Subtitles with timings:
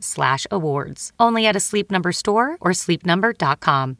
[0.00, 1.12] slash awards.
[1.18, 3.98] Only at a Sleep Number store or sleepnumber.com.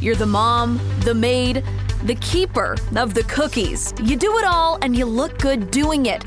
[0.00, 1.64] You're the mom, the maid,
[2.04, 3.92] the keeper of the cookies.
[4.02, 6.22] You do it all and you look good doing it.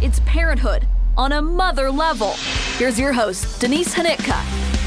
[0.00, 0.86] It's parenthood
[1.18, 2.32] on a mother level.
[2.78, 4.79] Here's your host, Denise Hnytka.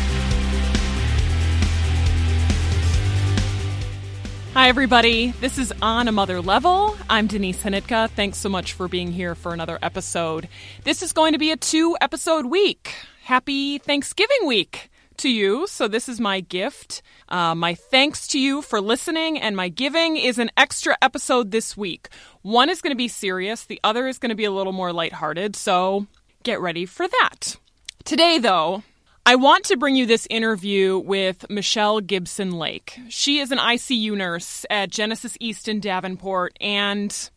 [4.53, 5.31] Hi, everybody.
[5.31, 6.95] This is On a Mother Level.
[7.09, 8.11] I'm Denise Hnytka.
[8.11, 10.47] Thanks so much for being here for another episode.
[10.83, 12.93] This is going to be a two episode week.
[13.23, 15.65] Happy Thanksgiving week to you.
[15.65, 17.01] So, this is my gift.
[17.29, 21.75] Uh, my thanks to you for listening, and my giving is an extra episode this
[21.75, 22.09] week.
[22.43, 24.93] One is going to be serious, the other is going to be a little more
[24.93, 25.55] lighthearted.
[25.55, 26.05] So,
[26.43, 27.57] get ready for that.
[28.05, 28.83] Today, though,
[29.25, 32.99] I want to bring you this interview with Michelle Gibson Lake.
[33.07, 37.29] She is an ICU nurse at Genesis East in Davenport, and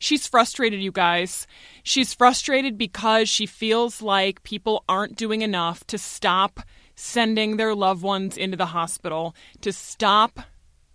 [0.00, 1.46] she's frustrated, you guys.
[1.84, 6.58] She's frustrated because she feels like people aren't doing enough to stop
[6.96, 10.40] sending their loved ones into the hospital, to stop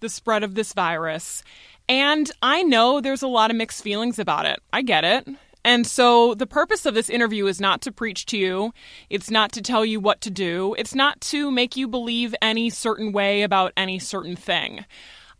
[0.02, 1.42] the spread of this virus.
[1.88, 4.60] And I know there's a lot of mixed feelings about it.
[4.74, 5.26] I get it.
[5.66, 8.74] And so the purpose of this interview is not to preach to you.
[9.10, 10.76] It's not to tell you what to do.
[10.78, 14.86] It's not to make you believe any certain way about any certain thing.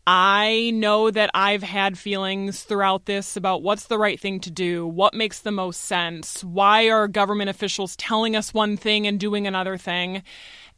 [0.06, 4.86] I know that I've had feelings throughout this about what's the right thing to do,
[4.86, 9.48] what makes the most sense, why are government officials telling us one thing and doing
[9.48, 10.24] another thing.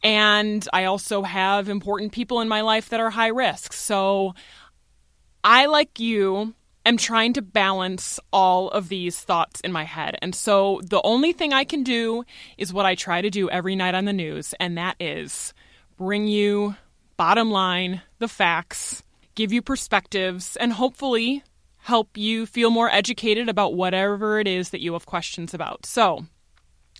[0.03, 3.73] And I also have important people in my life that are high risk.
[3.73, 4.35] So
[5.43, 6.53] I, like you,
[6.85, 10.17] am trying to balance all of these thoughts in my head.
[10.21, 12.23] And so the only thing I can do
[12.57, 15.53] is what I try to do every night on the news, and that is
[15.97, 16.75] bring you
[17.17, 19.03] bottom line, the facts,
[19.35, 21.43] give you perspectives, and hopefully
[21.77, 25.85] help you feel more educated about whatever it is that you have questions about.
[25.85, 26.25] So,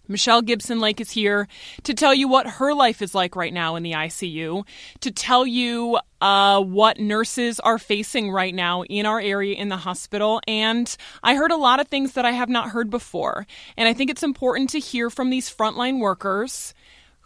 [0.08, 1.48] Michelle Gibson Lake is here
[1.84, 4.66] to tell you what her life is like right now in the ICU,
[5.02, 9.78] to tell you uh, what nurses are facing right now in our area in the
[9.78, 10.42] hospital.
[10.48, 13.46] And I heard a lot of things that I have not heard before.
[13.78, 16.74] And I think it's important to hear from these frontline workers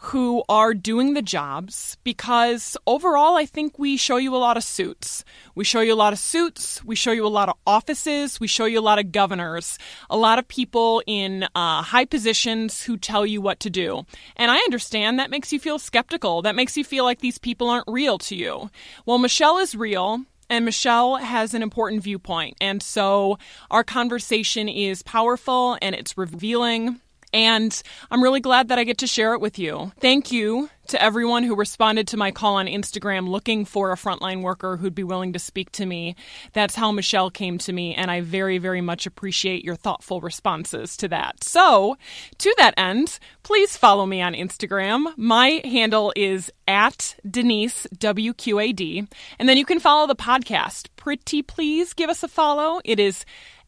[0.01, 4.63] who are doing the jobs because overall, I think we show you a lot of
[4.63, 5.25] suits.
[5.55, 6.81] We show you a lot of suits.
[6.85, 8.39] We show you a lot of offices.
[8.39, 9.77] We show you a lot of governors,
[10.09, 14.05] a lot of people in uh, high positions who tell you what to do.
[14.37, 16.43] And I understand that makes you feel skeptical.
[16.43, 18.69] That makes you feel like these people aren't real to you.
[19.05, 20.23] Well, Michelle is real.
[20.49, 22.57] And Michelle has an important viewpoint.
[22.59, 23.37] And so
[23.69, 26.99] our conversation is powerful and it's revealing
[27.33, 29.91] and I'm really glad that I get to share it with you.
[29.99, 34.41] Thank you to everyone who responded to my call on Instagram looking for a frontline
[34.41, 36.15] worker who'd be willing to speak to me.
[36.53, 40.97] That's how Michelle came to me, and I very, very much appreciate your thoughtful responses
[40.97, 41.43] to that.
[41.43, 41.95] So,
[42.39, 45.13] to that end, please follow me on Instagram.
[45.15, 49.07] My handle is at Denise WQAD,
[49.37, 50.87] and then you can follow the podcast.
[50.95, 52.81] Pretty please give us a follow.
[52.83, 53.25] It is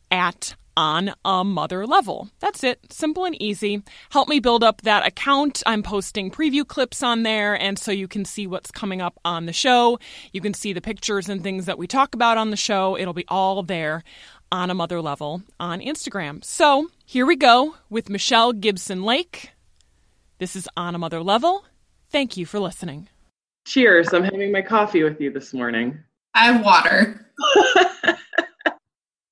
[0.10, 2.30] at on a mother level.
[2.40, 2.80] That's it.
[2.92, 3.84] Simple and easy.
[4.09, 5.64] Help me build up that account.
[5.66, 9.46] I'm posting preview clips on there, and so you can see what's coming up on
[9.46, 10.00] the show.
[10.34, 12.97] You can see the pictures and things that we talk about on the show.
[12.97, 14.03] It'll be all there
[14.52, 16.44] on a mother level on Instagram.
[16.44, 19.52] So here we go with Michelle Gibson Lake.
[20.40, 21.64] This is On a Mother Level.
[22.09, 23.08] Thank you for listening.
[23.66, 24.12] Cheers.
[24.12, 26.00] I'm having my coffee with you this morning.
[26.34, 27.28] I have water.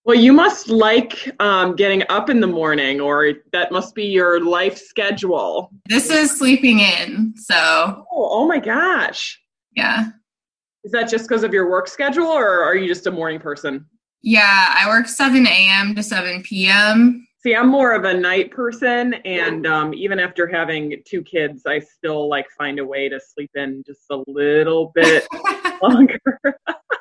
[0.10, 4.44] Well, you must like um, getting up in the morning, or that must be your
[4.44, 5.70] life schedule.
[5.88, 7.36] This is sleeping in.
[7.38, 9.40] So, oh, oh my gosh.
[9.76, 10.08] Yeah.
[10.84, 13.86] Is that just because of your work schedule, or are you just a morning person?
[14.24, 15.94] Yeah, I work 7 a.m.
[15.94, 17.28] to 7 p.m.
[17.44, 21.78] See, I'm more of a night person, and um, even after having two kids, I
[21.78, 25.28] still like find a way to sleep in just a little bit
[25.84, 26.20] longer.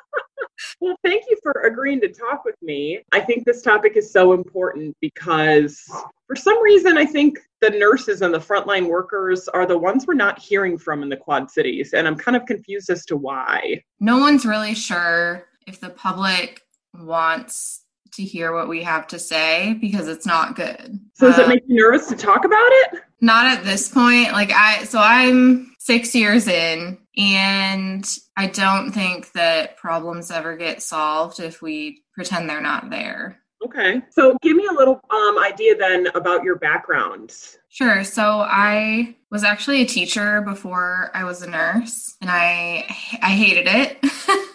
[0.79, 3.01] well, thank you for agreeing to talk with me.
[3.11, 5.83] I think this topic is so important because
[6.27, 10.13] for some reason, I think the nurses and the frontline workers are the ones we're
[10.13, 13.83] not hearing from in the Quad Cities, and I'm kind of confused as to why.
[13.99, 16.61] No one's really sure if the public
[16.93, 17.83] wants
[18.13, 20.99] to hear what we have to say because it's not good.
[21.13, 23.01] So does uh, it make you nervous to talk about it?
[23.21, 24.31] Not at this point.
[24.31, 28.07] Like I so I'm 6 years in and
[28.37, 33.41] I don't think that problems ever get solved if we pretend they're not there.
[33.63, 34.01] Okay.
[34.09, 37.35] So give me a little um, idea then about your background.
[37.67, 38.05] Sure.
[38.05, 42.85] So I was actually a teacher before I was a nurse and I
[43.21, 43.97] I hated it.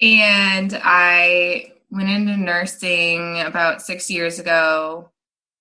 [0.00, 5.10] and I went into nursing about six years ago,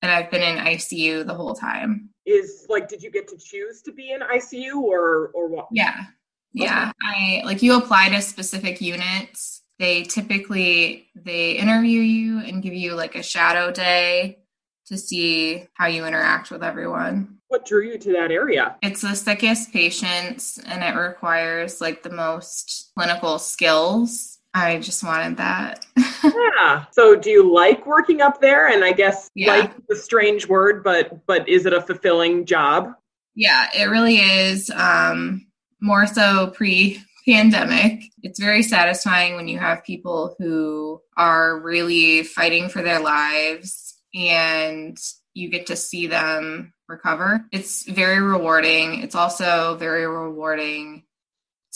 [0.02, 2.11] and I've been in ICU the whole time.
[2.26, 5.68] Is like, did you get to choose to be in ICU or or what?
[5.72, 6.06] Yeah,
[6.54, 6.92] yeah.
[7.04, 7.42] Okay.
[7.42, 9.64] I like you apply to specific units.
[9.80, 14.40] They typically they interview you and give you like a shadow day
[14.86, 17.38] to see how you interact with everyone.
[17.48, 18.76] What drew you to that area?
[18.82, 25.38] It's the sickest patients and it requires like the most clinical skills I just wanted
[25.38, 25.86] that.
[26.24, 26.86] yeah.
[26.92, 28.68] So do you like working up there?
[28.68, 29.56] And I guess yeah.
[29.56, 32.94] like the strange word, but but is it a fulfilling job?
[33.36, 34.70] Yeah, it really is.
[34.72, 35.48] Um,
[35.80, 38.04] more so pre pandemic.
[38.24, 44.98] It's very satisfying when you have people who are really fighting for their lives and
[45.34, 47.46] you get to see them recover.
[47.52, 49.02] It's very rewarding.
[49.02, 51.04] It's also very rewarding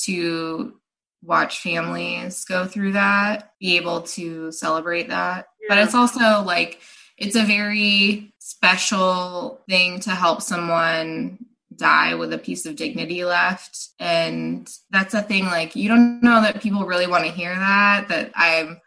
[0.03, 0.79] to
[1.25, 5.47] watch families go through that, be able to celebrate that.
[5.61, 5.67] Yeah.
[5.69, 6.81] But it's also like
[7.17, 11.39] it's a very special thing to help someone
[11.75, 13.89] die with a piece of dignity left.
[13.99, 18.07] And that's a thing like you don't know that people really want to hear that,
[18.09, 18.79] that I'm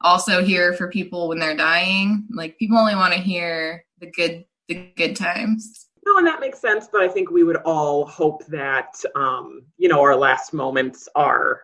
[0.00, 2.26] also here for people when they're dying.
[2.30, 5.88] Like people only want to hear the good the good times.
[6.04, 9.88] No, and that makes sense, but I think we would all hope that um, you
[9.88, 11.62] know, our last moments are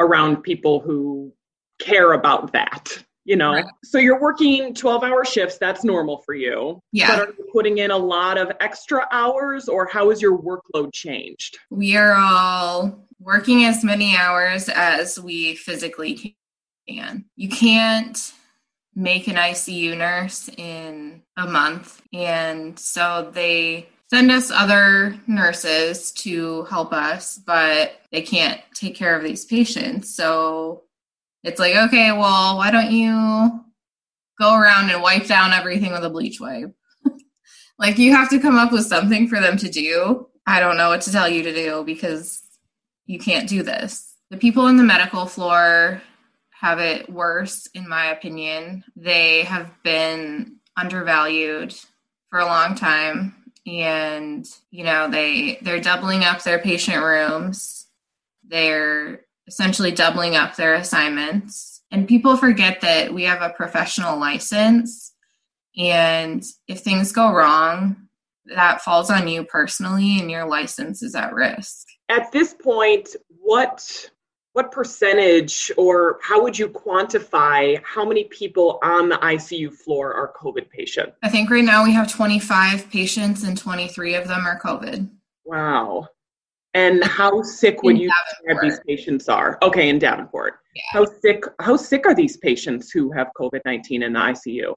[0.00, 1.32] around people who
[1.78, 3.52] care about that you know?
[3.52, 3.64] Right.
[3.84, 6.80] so you're working 12 hour shifts that's normal for you.
[6.92, 7.08] Yeah.
[7.08, 10.94] But are you putting in a lot of extra hours or how has your workload
[10.94, 11.58] changed?
[11.68, 16.36] We are all working as many hours as we physically
[16.88, 17.24] can.
[17.34, 18.32] You can't
[18.94, 26.64] make an icu nurse in a month and so they send us other nurses to
[26.64, 30.14] help us, but they can't take care of these patients.
[30.14, 30.84] So
[31.42, 33.64] it's like, okay, well, why don't you
[34.38, 36.74] go around and wipe down everything with a bleach wipe?
[37.78, 40.28] like, you have to come up with something for them to do.
[40.46, 42.42] I don't know what to tell you to do because
[43.06, 44.14] you can't do this.
[44.30, 46.00] The people in the medical floor
[46.50, 48.84] have it worse, in my opinion.
[48.94, 51.74] They have been undervalued
[52.30, 57.86] for a long time and you know they they're doubling up their patient rooms.
[58.46, 61.82] They're essentially doubling up their assignments.
[61.90, 65.12] And people forget that we have a professional license.
[65.76, 68.06] And if things go wrong
[68.54, 71.88] that falls on you personally and your license is at risk.
[72.08, 74.10] At this point what
[74.56, 80.32] what percentage or how would you quantify how many people on the ICU floor are
[80.32, 81.12] COVID patients?
[81.22, 85.10] I think right now we have 25 patients and 23 of them are COVID.
[85.44, 86.08] Wow.
[86.72, 89.58] And how sick would you describe these patients are?
[89.60, 90.54] Okay, in Davenport.
[90.74, 90.82] Yeah.
[90.90, 94.72] How sick how sick are these patients who have COVID-19 in the ICU?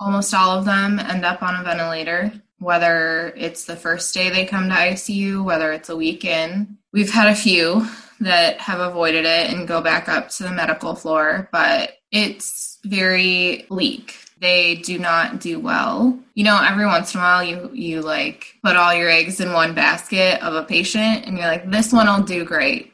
[0.00, 4.44] Almost all of them end up on a ventilator, whether it's the first day they
[4.44, 6.78] come to ICU, whether it's a week in.
[6.92, 7.86] We've had a few
[8.20, 13.66] that have avoided it and go back up to the medical floor, but it's very
[13.68, 14.16] bleak.
[14.40, 16.18] They do not do well.
[16.34, 19.52] You know, every once in a while you you like put all your eggs in
[19.52, 22.92] one basket of a patient and you're like this one will do great.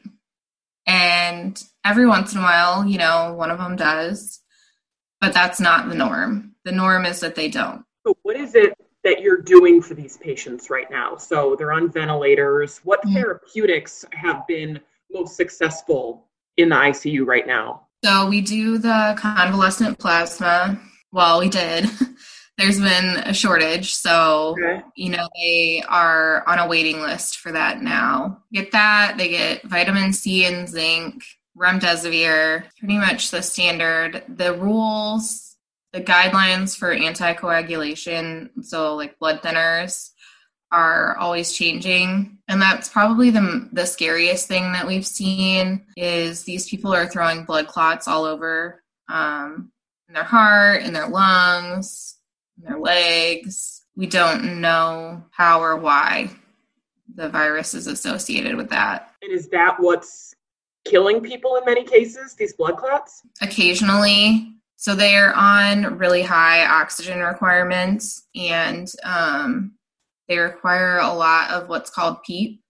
[0.87, 4.41] And every once in a while, you know, one of them does.
[5.21, 6.55] But that's not the norm.
[6.65, 7.85] The norm is that they don't.
[8.07, 8.75] So what is it
[9.05, 11.17] that you're doing for these patients right now?
[11.17, 12.79] So they're on ventilators.
[12.85, 13.15] What mm-hmm.
[13.15, 14.81] therapeutics have been
[15.13, 17.87] most successful in the ICU right now?
[18.05, 20.81] So we do the convalescent plasma.
[21.13, 21.87] Well, we did.
[22.59, 24.83] There's been a shortage, so okay.
[24.95, 28.43] you know they are on a waiting list for that now.
[28.53, 29.15] Get that.
[29.17, 31.23] They get vitamin C and zinc,
[31.57, 34.25] remdesivir, pretty much the standard.
[34.29, 35.51] The rules
[35.93, 40.10] the guidelines for anticoagulation, so like blood thinners,
[40.73, 42.39] are always changing.
[42.49, 47.45] And that's probably the the scariest thing that we've seen is these people are throwing
[47.45, 49.71] blood clots all over um,
[50.09, 52.17] in their heart in their lungs
[52.59, 53.83] in their legs.
[53.97, 56.31] We don't know how or why
[57.15, 59.13] the virus is associated with that.
[59.23, 60.35] And is that what's
[60.85, 63.23] killing people in many cases these blood clots?
[63.41, 64.55] Occasionally.
[64.77, 69.73] So they're on really high oxygen requirements and um,
[70.31, 72.63] they require a lot of what's called PEEP,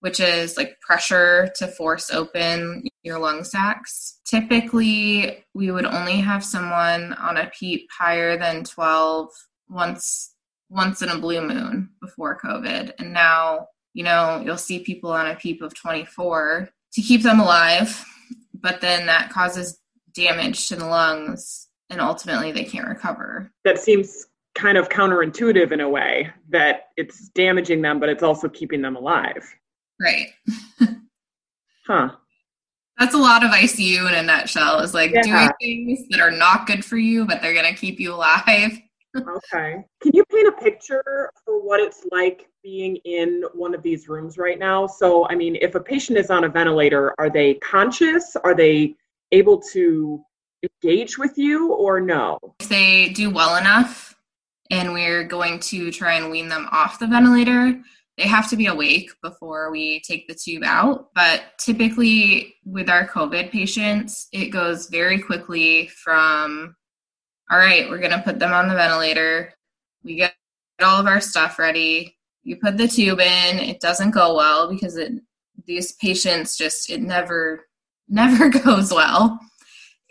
[0.00, 4.20] which is like pressure to force open your lung sacs.
[4.26, 9.30] Typically, we would only have someone on a PEEP higher than 12
[9.70, 10.34] once
[10.68, 12.92] once in a blue moon before COVID.
[12.98, 17.40] And now, you know, you'll see people on a PEEP of 24 to keep them
[17.40, 18.04] alive,
[18.52, 19.78] but then that causes
[20.14, 23.52] damage to the lungs and ultimately they can't recover.
[23.64, 28.48] That seems kind of counterintuitive in a way that it's damaging them, but it's also
[28.48, 29.44] keeping them alive.
[30.00, 30.28] Right.
[31.86, 32.10] huh.
[32.98, 35.22] That's a lot of ICU in a nutshell is like yeah.
[35.22, 38.78] doing things that are not good for you, but they're going to keep you alive.
[39.16, 39.84] okay.
[40.00, 44.38] Can you paint a picture for what it's like being in one of these rooms
[44.38, 44.86] right now?
[44.86, 48.36] So, I mean, if a patient is on a ventilator, are they conscious?
[48.44, 48.94] Are they
[49.32, 50.22] able to
[50.62, 52.38] engage with you or no?
[52.60, 54.13] If they do well enough,
[54.70, 57.80] and we're going to try and wean them off the ventilator.
[58.16, 61.10] They have to be awake before we take the tube out.
[61.14, 66.76] But typically, with our COVID patients, it goes very quickly from,
[67.50, 69.52] all right, we're going to put them on the ventilator.
[70.04, 70.34] We get
[70.80, 72.16] all of our stuff ready.
[72.42, 75.12] You put the tube in, it doesn't go well because it,
[75.66, 77.66] these patients just, it never,
[78.08, 79.40] never goes well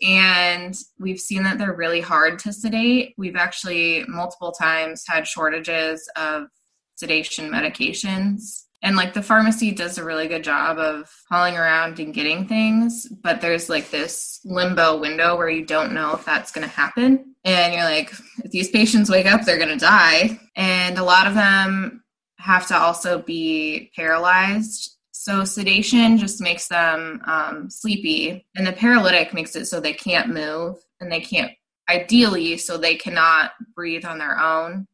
[0.04, 3.14] and we've seen that they're really hard to sedate.
[3.18, 6.48] We've actually multiple times had shortages of
[6.96, 8.64] sedation medications.
[8.82, 13.08] And like the pharmacy does a really good job of calling around and getting things,
[13.24, 17.34] but there's like this limbo window where you don't know if that's going to happen.
[17.46, 18.12] And you're like,
[18.44, 20.38] if these patients wake up, they're going to die.
[20.58, 22.04] And a lot of them
[22.40, 24.93] have to also be paralyzed
[25.24, 30.28] so sedation just makes them um, sleepy, and the paralytic makes it so they can't
[30.28, 31.54] move and they can't,
[31.90, 34.86] ideally, so they cannot breathe on their own,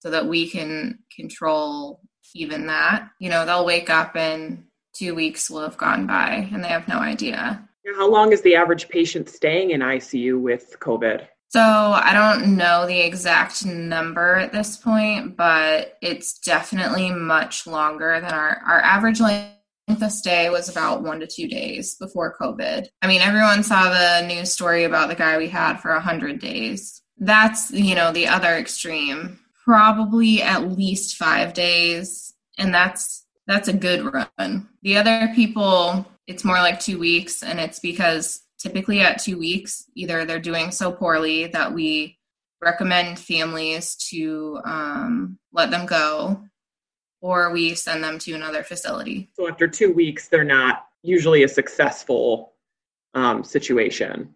[0.00, 2.00] so that we can control
[2.34, 3.10] even that.
[3.20, 6.88] You know, they'll wake up and two weeks will have gone by and they have
[6.88, 7.64] no idea.
[7.96, 11.28] How long is the average patient staying in ICU with COVID?
[11.50, 18.20] So I don't know the exact number at this point, but it's definitely much longer
[18.20, 19.59] than our, our average length
[19.90, 22.86] of stay was about one to two days before COVID.
[23.02, 27.02] I mean, everyone saw the news story about the guy we had for 100 days.
[27.18, 29.38] That's, you know, the other extreme.
[29.64, 32.34] Probably at least five days.
[32.58, 34.68] And that's that's a good run.
[34.82, 39.86] The other people, it's more like two weeks, and it's because typically at two weeks,
[39.96, 42.18] either they're doing so poorly that we
[42.62, 46.44] recommend families to um, let them go
[47.20, 49.30] or we send them to another facility.
[49.34, 52.52] So after two weeks, they're not usually a successful
[53.14, 54.34] um, situation.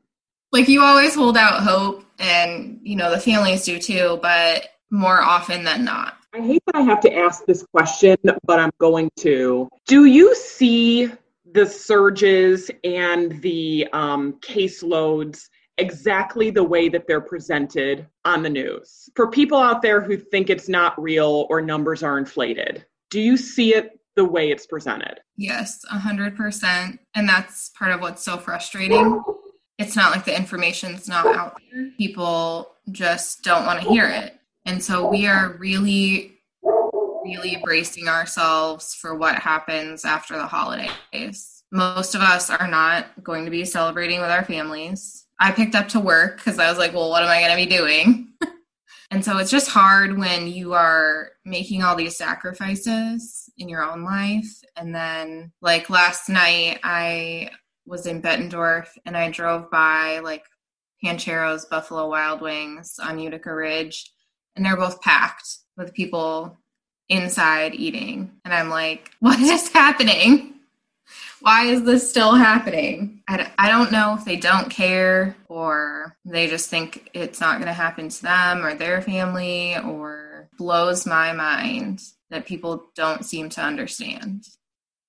[0.53, 5.21] Like you always hold out hope, and you know the families do too, but more
[5.21, 6.17] often than not.
[6.33, 9.69] I hate that I have to ask this question, but I'm going to.
[9.87, 11.11] Do you see
[11.53, 19.09] the surges and the um, caseloads exactly the way that they're presented on the news.
[19.17, 23.37] For people out there who think it's not real or numbers are inflated, do you
[23.37, 25.21] see it the way it's presented?
[25.37, 26.99] Yes, 100%.
[27.15, 29.23] And that's part of what's so frustrating.
[29.79, 31.91] It's not like the information's not out there.
[31.99, 34.39] People just don't want to hear it.
[34.67, 36.35] And so we are really
[37.25, 41.65] really bracing ourselves for what happens after the holidays.
[41.73, 45.89] Most of us are not going to be celebrating with our families I picked up
[45.89, 48.29] to work because I was like, well, what am I going to be doing?
[49.11, 54.05] and so it's just hard when you are making all these sacrifices in your own
[54.05, 54.49] life.
[54.77, 57.51] And then, like last night, I
[57.87, 60.45] was in Bettendorf and I drove by like
[61.05, 64.11] Pancheros Buffalo Wild Wings on Utica Ridge,
[64.57, 66.57] and they're both packed with people
[67.09, 68.33] inside eating.
[68.45, 70.54] And I'm like, what is happening?
[71.45, 73.21] Why is this still happening?
[73.29, 77.67] I, I don't know if they don't care or they just think it's not going
[77.67, 83.51] to happen to them or their family or blows my mind that people don't seem
[83.51, 84.47] to understand.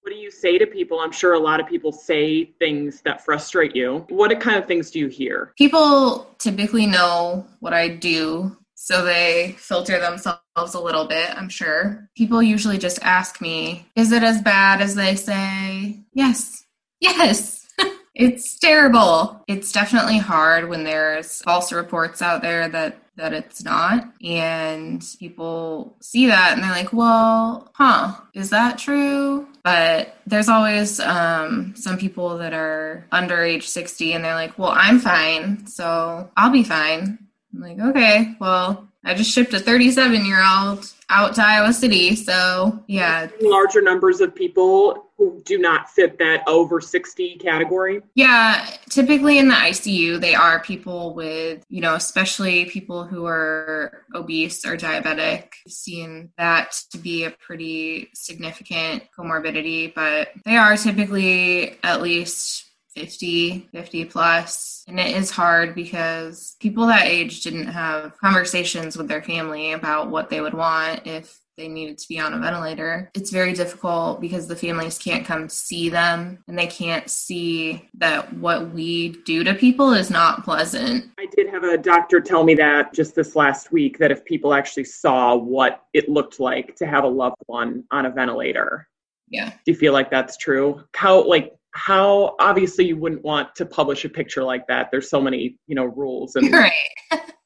[0.01, 0.99] What do you say to people?
[0.99, 4.05] I'm sure a lot of people say things that frustrate you.
[4.09, 5.53] What kind of things do you hear?
[5.57, 10.41] People typically know what I do, so they filter themselves
[10.75, 12.09] a little bit, I'm sure.
[12.15, 16.01] People usually just ask me, Is it as bad as they say?
[16.15, 16.65] Yes.
[16.99, 17.61] Yes.
[18.17, 19.43] It's terrible.
[19.45, 25.97] It's definitely hard when there's false reports out there that that it's not and people
[26.01, 31.97] see that and they're like, "Well, huh, is that true?" But there's always um, some
[31.97, 36.63] people that are under age 60 and they're like, "Well, I'm fine, so I'll be
[36.63, 37.19] fine."
[37.53, 42.15] I'm like, "Okay, well, I just shipped a 37 year old out to Iowa City.
[42.15, 43.27] So, yeah.
[43.39, 48.01] Larger numbers of people who do not fit that over 60 category?
[48.15, 48.67] Yeah.
[48.89, 54.65] Typically in the ICU, they are people with, you know, especially people who are obese
[54.65, 62.01] or diabetic, Seen that to be a pretty significant comorbidity, but they are typically at
[62.01, 62.64] least
[62.95, 64.83] 50, 50 plus.
[64.87, 70.09] And it is hard because people that age didn't have conversations with their family about
[70.09, 73.09] what they would want if they needed to be on a ventilator.
[73.13, 78.31] It's very difficult because the families can't come see them and they can't see that
[78.33, 81.05] what we do to people is not pleasant.
[81.17, 84.53] I did have a doctor tell me that just this last week that if people
[84.53, 88.87] actually saw what it looked like to have a loved one on a ventilator.
[89.29, 89.49] Yeah.
[89.49, 90.83] Do you feel like that's true?
[90.93, 94.89] How like how obviously you wouldn't want to publish a picture like that.
[94.91, 96.71] There's so many you know rules and right.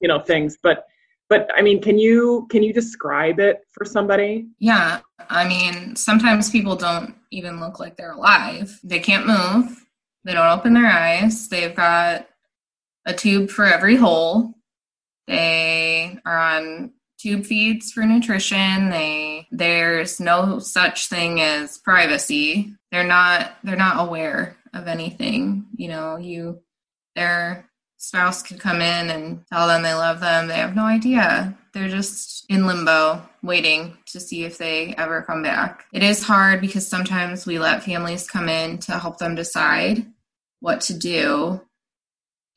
[0.02, 0.58] you know things.
[0.62, 0.86] But
[1.30, 4.48] but i mean can you can you describe it for somebody?
[4.60, 5.00] Yeah.
[5.30, 8.80] I mean sometimes people don't even look like they're alive.
[8.84, 9.86] They can't move.
[10.24, 11.50] They don't open their eyes.
[11.50, 12.28] They've got
[13.06, 14.54] a tube for every hole.
[15.28, 18.92] They are on tube feeds for nutrition.
[18.92, 25.88] They there's no such thing as privacy they're not they're not aware of anything you
[25.88, 26.60] know you
[27.16, 31.58] their spouse could come in and tell them they love them they have no idea
[31.74, 36.62] they're just in limbo waiting to see if they ever come back it is hard
[36.62, 40.06] because sometimes we let families come in to help them decide
[40.62, 41.60] what to do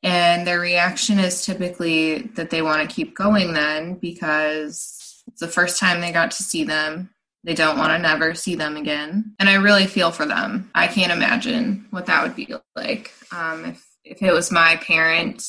[0.02, 5.48] and their reaction is typically that they want to keep going then because it's the
[5.48, 7.10] first time they got to see them.
[7.44, 9.34] They don't want to never see them again.
[9.38, 10.70] And I really feel for them.
[10.74, 13.12] I can't imagine what that would be like.
[13.32, 15.42] Um, if, if it was my parent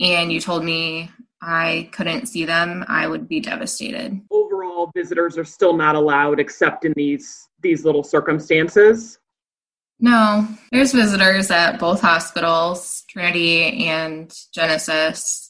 [0.00, 4.20] and you told me I couldn't see them, I would be devastated.
[4.30, 9.18] Overall, visitors are still not allowed except in these these little circumstances.
[10.00, 15.47] No, there's visitors at both hospitals, Trinity and Genesis,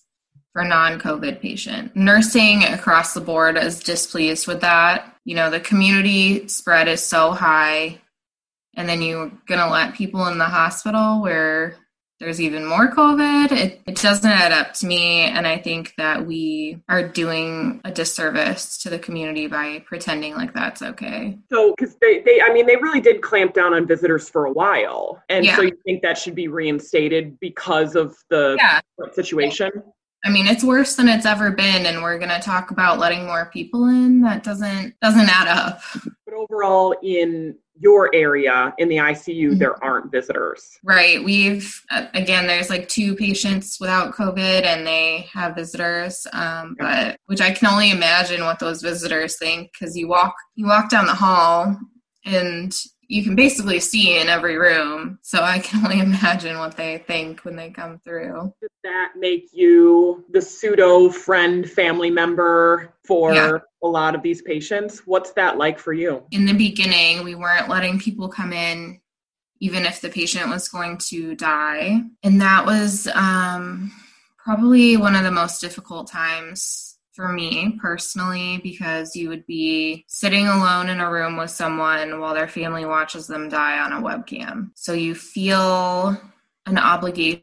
[0.53, 1.95] for non COVID patient.
[1.95, 5.15] Nursing across the board is displeased with that.
[5.25, 8.01] You know, the community spread is so high,
[8.75, 11.77] and then you're going to let people in the hospital where
[12.21, 13.53] there's even more COVID.
[13.53, 15.21] It, it doesn't add up to me.
[15.23, 20.53] And I think that we are doing a disservice to the community by pretending like
[20.53, 21.39] that's okay.
[21.51, 24.53] So, because they, they, I mean, they really did clamp down on visitors for a
[24.53, 25.23] while.
[25.29, 25.57] And Yeah.
[25.57, 28.81] so you think that should be reinstated because of the Yeah.
[29.13, 29.71] situation?
[30.25, 33.25] I mean, it's worse than it's ever been, and we're going to talk about letting
[33.27, 34.21] more people in.
[34.23, 35.81] That doesn't doesn't add up.
[36.25, 39.59] But overall, in your area, in the ICU, Mhm.
[39.61, 40.69] there aren't visitors.
[40.83, 41.23] Right.
[41.23, 46.27] We've uh, again, there's like two patients without COVID, and they have visitors.
[46.33, 50.67] Um, but which I can only imagine what those visitors think because you walk you
[50.67, 51.79] walk down the hall,
[52.25, 52.75] and
[53.09, 55.19] you can basically see in every room.
[55.23, 58.53] So I can only imagine what they think when they come through.
[58.61, 63.59] Does that make you the pseudo friend, family member for Yeah.
[63.83, 65.01] a lot of these patients?
[65.07, 66.23] What's that like for you?
[66.31, 69.01] in the beginning, we weren't letting people come in
[69.61, 72.01] even if the patient was going to die.
[72.23, 73.91] And that was um,
[74.37, 76.88] probably one of the most difficult times
[77.19, 82.33] for me personally because you would be sitting alone in a room with someone while
[82.33, 84.71] their family watches them die on a webcam.
[84.77, 86.17] So you feel
[86.67, 87.43] an obligation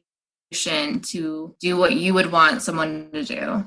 [1.01, 3.65] to do what you would want someone to do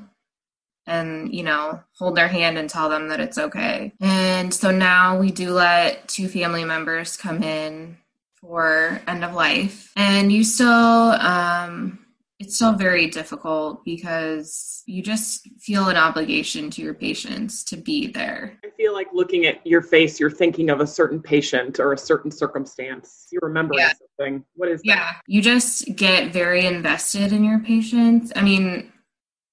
[0.86, 5.18] and you know hold their hand and tell them that it's okay and so now
[5.18, 7.98] we do let two family members come in
[8.36, 11.98] for end of life and you still um
[12.40, 18.06] it's still very difficult because you just feel an obligation to your patients to be
[18.08, 21.92] there I feel like looking at your face, you're thinking of a certain patient or
[21.94, 23.26] a certain circumstance.
[23.32, 23.92] You're remembering Yeah.
[24.18, 24.44] something.
[24.54, 24.86] What is that?
[24.86, 28.92] yeah you just get very invested in your patients i mean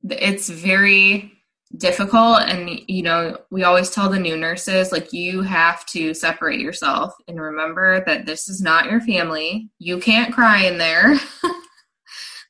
[0.09, 1.31] it's very
[1.77, 6.59] difficult and you know we always tell the new nurses like you have to separate
[6.61, 11.15] yourself and remember that this is not your family you can't cry in there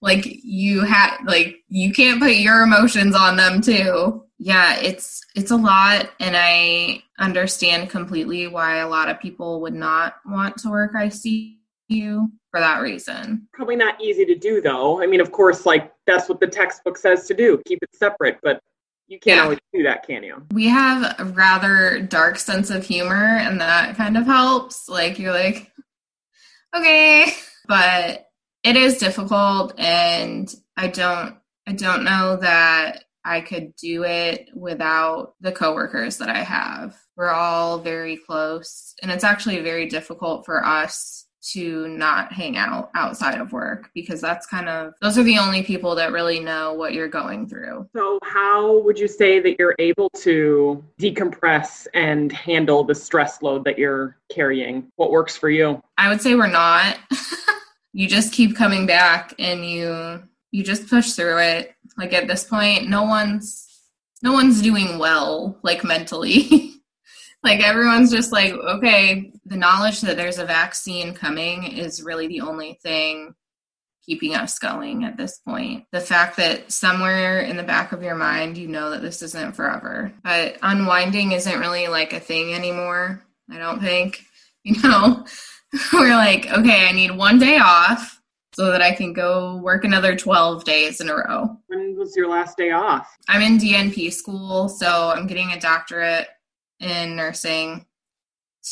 [0.02, 4.24] like you have like you can't put your emotions on them too.
[4.38, 9.74] Yeah it's it's a lot and i understand completely why a lot of people would
[9.74, 13.48] not want to work icu for that reason.
[13.54, 15.02] Probably not easy to do though.
[15.02, 18.40] I mean of course like that's what the textbook says to do keep it separate
[18.44, 18.60] but
[19.08, 19.44] you can't yeah.
[19.44, 20.44] always do that can you?
[20.52, 24.90] We have a rather dark sense of humor and that kind of helps.
[24.90, 25.72] Like you're like
[26.76, 27.32] okay
[27.68, 28.25] but
[28.66, 35.36] it is difficult and i don't i don't know that i could do it without
[35.40, 40.66] the coworkers that i have we're all very close and it's actually very difficult for
[40.66, 45.38] us to not hang out outside of work because that's kind of those are the
[45.38, 47.88] only people that really know what you're going through.
[47.96, 53.64] So, how would you say that you're able to decompress and handle the stress load
[53.66, 54.92] that you're carrying?
[54.96, 55.84] What works for you?
[56.00, 56.98] I would say we're not.
[57.96, 61.74] you just keep coming back and you you just push through it.
[61.98, 63.68] Like at this point no one's
[64.22, 66.72] no one's doing well like mentally.
[67.44, 72.42] Like everyone's just like okay the knowledge that there's a vaccine coming is really the
[72.42, 73.36] only thing
[74.04, 75.86] keeping us going at this point.
[75.92, 79.56] The fact that somewhere in the back of your mind you know that this isn't
[79.56, 80.12] forever.
[80.24, 84.24] But unwinding isn't really like a thing anymore i don't think
[84.64, 85.26] you know
[85.94, 88.22] we're like, okay, I need one day off
[88.54, 91.58] so that I can go work another 12 days in a row.
[91.68, 93.14] When was your last day off?
[93.28, 96.28] I'm in DNP school, so I'm getting a doctorate
[96.80, 97.86] in nursing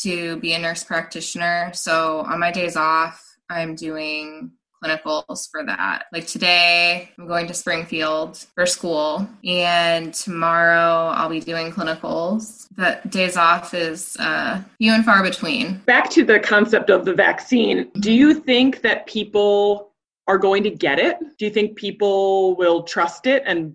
[0.02, 1.70] to be a nurse practitioner.
[1.74, 4.52] So on my days off, I'm doing
[4.84, 6.06] clinicals for that.
[6.12, 12.68] Like today, I'm going to Springfield for school, and tomorrow I'll be doing clinicals.
[12.76, 15.78] But days off is uh, few and far between.
[15.86, 19.92] Back to the concept of the vaccine, do you think that people
[20.26, 21.18] are going to get it?
[21.38, 23.74] Do you think people will trust it and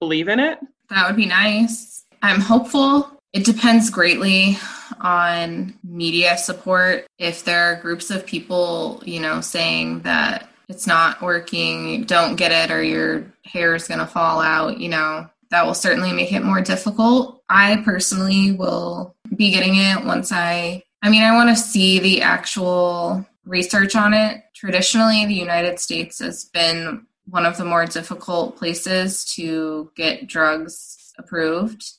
[0.00, 0.58] believe in it?
[0.90, 2.04] That would be nice.
[2.22, 3.10] I'm hopeful.
[3.32, 4.58] It depends greatly
[5.00, 7.06] on media support.
[7.18, 12.52] If there are groups of people, you know, saying that it's not working, don't get
[12.52, 16.32] it, or your hair is going to fall out, you know, that will certainly make
[16.32, 17.42] it more difficult.
[17.48, 22.22] I personally will be getting it once I, I mean, I want to see the
[22.22, 24.42] actual research on it.
[24.54, 31.12] Traditionally, the United States has been one of the more difficult places to get drugs
[31.18, 31.97] approved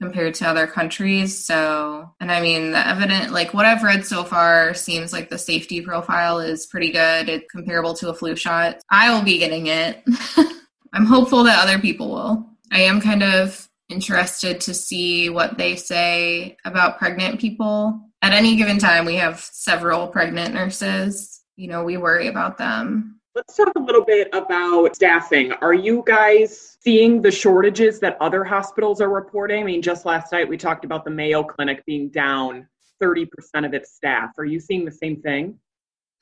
[0.00, 1.44] compared to other countries.
[1.44, 5.38] So, and I mean, the evidence, like what I've read so far, seems like the
[5.38, 7.28] safety profile is pretty good.
[7.28, 8.80] It's comparable to a flu shot.
[8.90, 10.02] I will be getting it.
[10.92, 12.46] I'm hopeful that other people will.
[12.72, 18.00] I am kind of interested to see what they say about pregnant people.
[18.22, 21.42] At any given time, we have several pregnant nurses.
[21.56, 25.52] You know, we worry about them Let's talk a little bit about staffing.
[25.52, 29.62] Are you guys seeing the shortages that other hospitals are reporting?
[29.62, 32.66] I mean, just last night we talked about the Mayo Clinic being down
[33.00, 33.28] 30%
[33.64, 34.30] of its staff.
[34.38, 35.56] Are you seeing the same thing?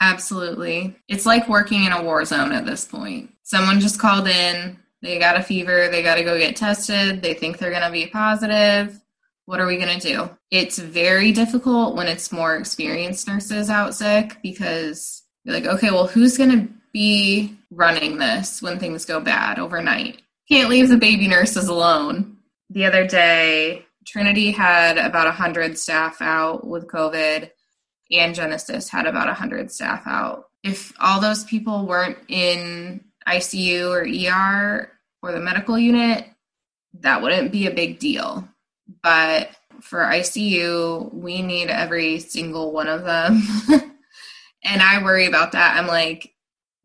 [0.03, 0.95] Absolutely.
[1.09, 3.31] It's like working in a war zone at this point.
[3.45, 7.33] Someone just called in, they got a fever, they got to go get tested, they
[7.33, 9.01] think they're going to be positive.
[9.47, 10.29] What are we going to do?
[10.51, 16.09] It's very difficult when it's more experienced nurses out sick because you're like, okay, well,
[16.09, 20.23] who's going to be running this when things go bad overnight.
[20.49, 22.39] Can't leave the baby nurses alone.
[22.71, 27.51] The other day, Trinity had about 100 staff out with COVID,
[28.13, 30.45] and Genesis had about 100 staff out.
[30.65, 36.25] If all those people weren't in ICU or ER or the medical unit,
[37.01, 38.49] that wouldn't be a big deal.
[39.03, 39.51] But
[39.83, 43.43] for ICU, we need every single one of them.
[44.65, 45.77] and I worry about that.
[45.77, 46.33] I'm like,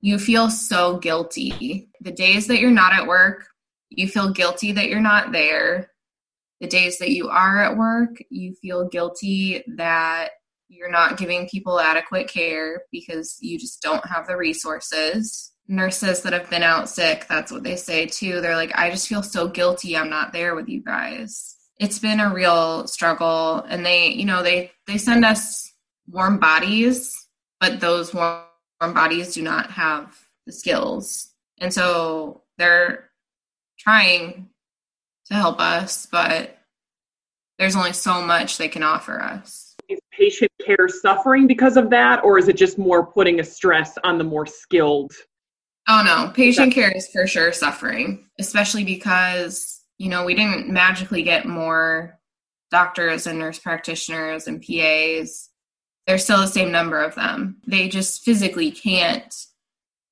[0.02, 1.88] you feel so guilty.
[2.02, 3.46] The days that you're not at work,
[3.90, 5.92] you feel guilty that you're not there.
[6.60, 10.30] The days that you are at work, you feel guilty that
[10.70, 15.52] you're not giving people adequate care because you just don't have the resources.
[15.68, 18.42] Nurses that have been out sick, that's what they say too.
[18.42, 21.56] They're like, I just feel so guilty I'm not there with you guys.
[21.80, 25.72] It's been a real struggle and they, you know, they they send us
[26.08, 27.14] warm bodies,
[27.60, 28.42] but those warm
[28.90, 31.32] bodies do not have the skills.
[31.60, 33.10] And so they're
[33.80, 34.50] trying
[35.28, 36.58] to help us, but
[37.60, 39.76] there's only so much they can offer us.
[39.90, 43.98] Is patient care suffering because of that, or is it just more putting a stress
[44.04, 45.12] on the more skilled?
[45.88, 51.22] Oh no, patient care is for sure suffering, especially because you know, we didn't magically
[51.22, 52.20] get more
[52.72, 55.51] doctors and nurse practitioners and PAs.
[56.08, 57.58] There's still the same number of them.
[57.68, 59.34] They just physically can't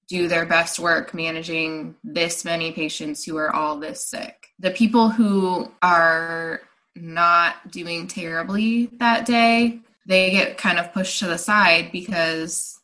[0.07, 4.47] do their best work managing this many patients who are all this sick.
[4.57, 6.61] The people who are
[6.95, 12.79] not doing terribly that day, they get kind of pushed to the side because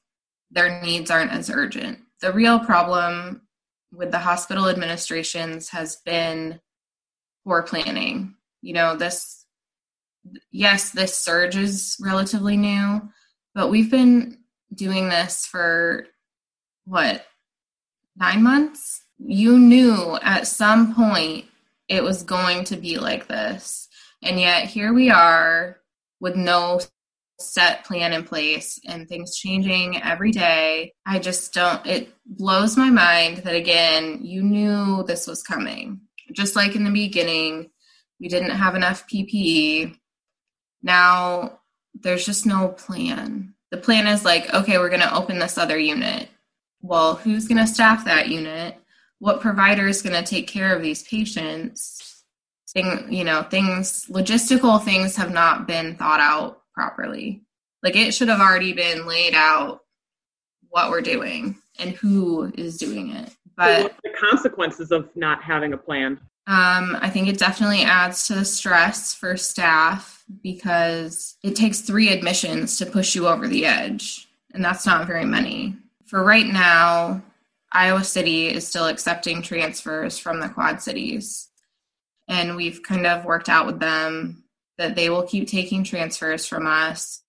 [0.51, 1.99] their needs aren't as urgent.
[2.21, 3.41] The real problem
[3.91, 6.59] with the hospital administrations has been
[7.43, 8.35] poor planning.
[8.61, 9.44] You know, this,
[10.51, 13.01] yes, this surge is relatively new,
[13.53, 14.37] but we've been
[14.73, 16.07] doing this for
[16.85, 17.25] what,
[18.17, 19.03] nine months?
[19.17, 21.45] You knew at some point
[21.87, 23.87] it was going to be like this.
[24.23, 25.77] And yet here we are
[26.19, 26.79] with no
[27.39, 30.93] set plan in place and things changing every day.
[31.05, 36.01] I just don't, it blows my mind that again, you knew this was coming.
[36.31, 37.69] Just like in the beginning,
[38.19, 39.97] we didn't have enough PPE.
[40.85, 41.59] Now
[41.95, 43.55] there's just no plan.
[43.71, 46.29] The plan is like, okay, we're going to open this other unit.
[46.81, 48.77] Well, who's going to staff that unit?
[49.17, 52.23] What provider is going to take care of these patients?
[52.73, 57.41] Thing, you know, things, logistical things have not been thought out properly.
[57.81, 59.79] Like it should have already been laid out
[60.69, 63.31] what we're doing and who is doing it.
[63.55, 66.19] But so the consequences of not having a plan?
[66.47, 72.09] Um, I think it definitely adds to the stress for staff because it takes three
[72.09, 75.75] admissions to push you over the edge, and that's not very many.
[76.05, 77.23] For right now,
[77.71, 81.49] Iowa City is still accepting transfers from the Quad Cities,
[82.27, 84.43] and we've kind of worked out with them
[84.77, 87.23] that they will keep taking transfers from us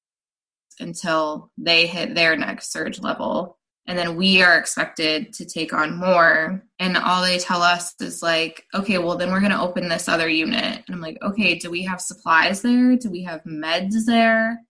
[0.78, 3.55] until they hit their next surge level.
[3.88, 6.62] And then we are expected to take on more.
[6.80, 10.08] And all they tell us is like, okay, well, then we're going to open this
[10.08, 10.82] other unit.
[10.86, 12.96] And I'm like, okay, do we have supplies there?
[12.96, 14.60] Do we have meds there?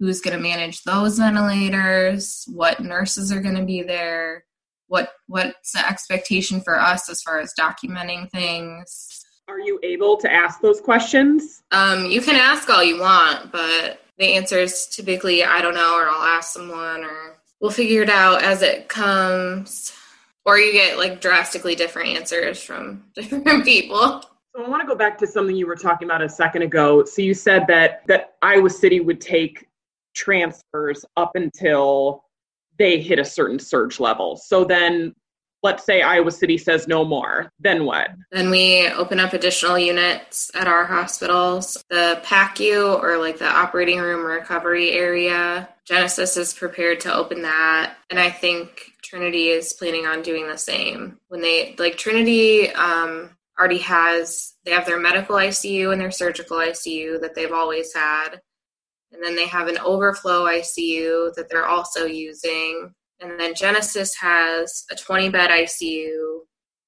[0.00, 2.44] Who's going to manage those ventilators?
[2.52, 4.44] What nurses are going to be there?
[4.88, 9.24] What what's the expectation for us as far as documenting things?
[9.46, 11.62] Are you able to ask those questions?
[11.70, 15.94] Um, you can ask all you want, but the answer is typically I don't know,
[15.94, 19.92] or I'll ask someone, or we'll figure it out as it comes.
[20.44, 24.22] Or you get like drastically different answers from different people.
[24.54, 27.04] So I want to go back to something you were talking about a second ago.
[27.04, 29.66] So you said that that Iowa City would take
[30.14, 32.24] transfers up until
[32.78, 34.36] they hit a certain surge level.
[34.36, 35.14] So then
[35.62, 38.10] let's say Iowa City says no more, then what?
[38.30, 41.82] Then we open up additional units at our hospitals.
[41.90, 47.96] The PACU or like the operating room recovery area, Genesis is prepared to open that.
[48.10, 51.18] And I think Trinity is planning on doing the same.
[51.28, 56.58] When they, like Trinity, um, already has, they have their medical ICU and their surgical
[56.58, 58.40] ICU that they've always had.
[59.10, 64.84] And then they have an overflow ICU that they're also using and then Genesis has
[64.90, 66.40] a 20 bed ICU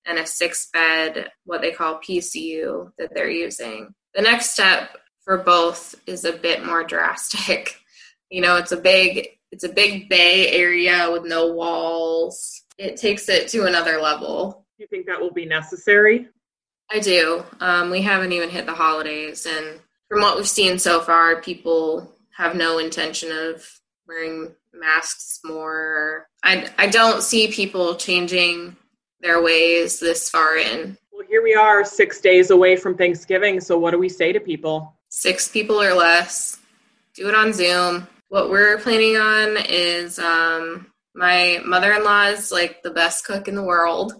[0.06, 3.92] and a six bed, what they call PCU, that they're using.
[4.14, 7.76] The next step for both is a bit more drastic.
[8.32, 12.62] You know, it's a big it's a big bay area with no walls.
[12.78, 14.64] It takes it to another level.
[14.78, 16.28] Do you think that will be necessary?
[16.92, 17.42] I do.
[17.58, 22.16] Um, we haven't even hit the holidays, and from what we've seen so far, people
[22.36, 23.68] have no intention of
[24.10, 26.26] wearing masks more.
[26.42, 28.76] I, I don't see people changing
[29.20, 30.96] their ways this far in.
[31.12, 33.60] Well, here we are six days away from Thanksgiving.
[33.60, 34.92] So, what do we say to people?
[35.10, 36.58] Six people or less.
[37.14, 38.08] Do it on Zoom.
[38.28, 43.46] What we're planning on is um, my mother in law is like the best cook
[43.46, 44.14] in the world.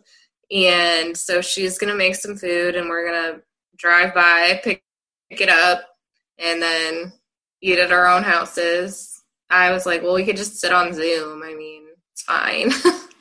[0.53, 3.43] And so she's going to make some food and we're going to
[3.77, 4.83] drive by, pick,
[5.31, 5.83] pick it up,
[6.39, 7.13] and then
[7.63, 9.20] eat at our own houses
[9.51, 11.43] I was like, well, we could just sit on Zoom.
[11.43, 12.73] I mean, it's fine.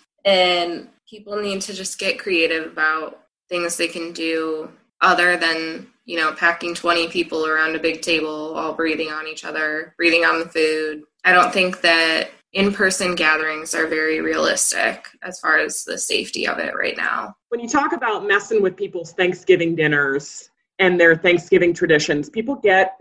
[0.26, 4.70] and people need to just get creative about things they can do
[5.02, 9.44] other than, you know, packing 20 people around a big table, all breathing on each
[9.44, 11.04] other, breathing on the food.
[11.24, 16.48] I don't think that in person gatherings are very realistic as far as the safety
[16.48, 17.36] of it right now.
[17.50, 22.96] When you talk about messing with people's Thanksgiving dinners and their Thanksgiving traditions, people get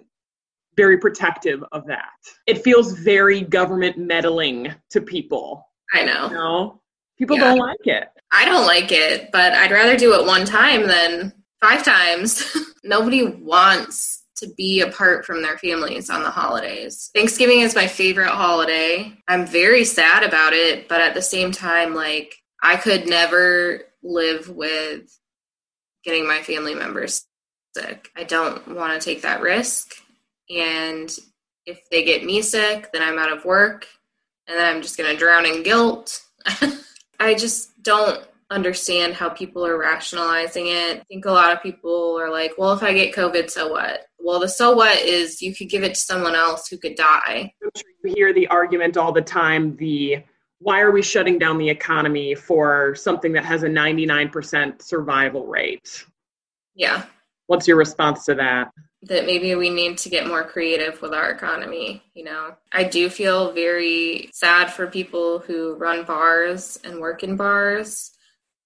[0.79, 2.11] very protective of that.
[2.47, 5.67] It feels very government meddling to people.
[5.93, 6.29] I know.
[6.29, 6.81] You know?
[7.19, 7.45] People yeah.
[7.45, 8.09] don't like it.
[8.31, 12.57] I don't like it, but I'd rather do it one time than five times.
[12.85, 17.11] Nobody wants to be apart from their families on the holidays.
[17.13, 19.13] Thanksgiving is my favorite holiday.
[19.27, 24.49] I'm very sad about it, but at the same time, like, I could never live
[24.49, 25.11] with
[26.05, 27.27] getting my family members
[27.77, 28.11] sick.
[28.17, 29.93] I don't want to take that risk.
[30.51, 31.11] And
[31.67, 33.87] if they get me sick, then I'm out of work
[34.47, 36.21] and then I'm just going to drown in guilt.
[37.21, 41.01] I just don't understand how people are rationalizing it.
[41.01, 44.07] I think a lot of people are like, well, if I get COVID, so what?
[44.19, 47.53] Well, the so what is you could give it to someone else who could die.
[47.63, 50.23] I'm sure you hear the argument all the time the
[50.61, 56.05] why are we shutting down the economy for something that has a 99% survival rate?
[56.75, 57.05] Yeah.
[57.47, 58.73] What's your response to that?
[59.03, 62.03] That maybe we need to get more creative with our economy.
[62.15, 67.37] You know, I do feel very sad for people who run bars and work in
[67.37, 68.11] bars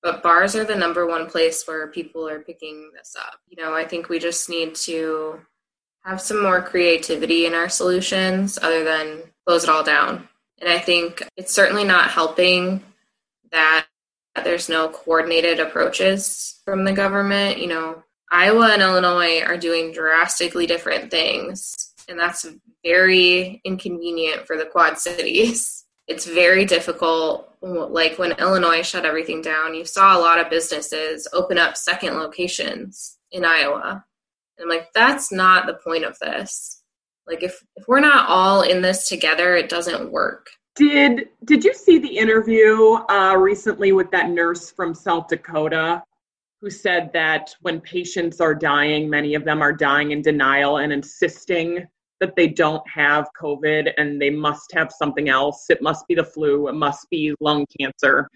[0.02, 3.38] but bars are the number one place where people are picking this up.
[3.48, 5.40] You know, I think we just need to
[6.04, 10.28] have some more creativity in our solutions other than close it all down.
[10.60, 12.82] And I think it's certainly not helping
[13.52, 13.86] that
[14.42, 17.58] there's no coordinated approaches from the government.
[17.58, 22.46] You know, Iowa and Illinois are doing drastically different things, and that's
[22.82, 25.78] very inconvenient for the Quad Cities.
[26.08, 31.28] It's very difficult like when Illinois shut everything down, you saw a lot of businesses
[31.32, 34.04] open up second locations in Iowa.
[34.58, 36.82] And I'm like, that's not the point of this.
[37.26, 40.48] Like if if we're not all in this together, it doesn't work.
[40.74, 46.02] Did did you see the interview uh, recently with that nurse from South Dakota
[46.62, 50.92] who said that when patients are dying, many of them are dying in denial and
[50.92, 51.84] insisting
[52.20, 55.66] that they don't have COVID and they must have something else.
[55.68, 58.28] It must be the flu, it must be lung cancer.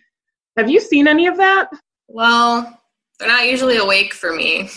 [0.57, 1.71] Have you seen any of that?
[2.09, 2.81] Well,
[3.21, 4.71] they're not usually awake for me.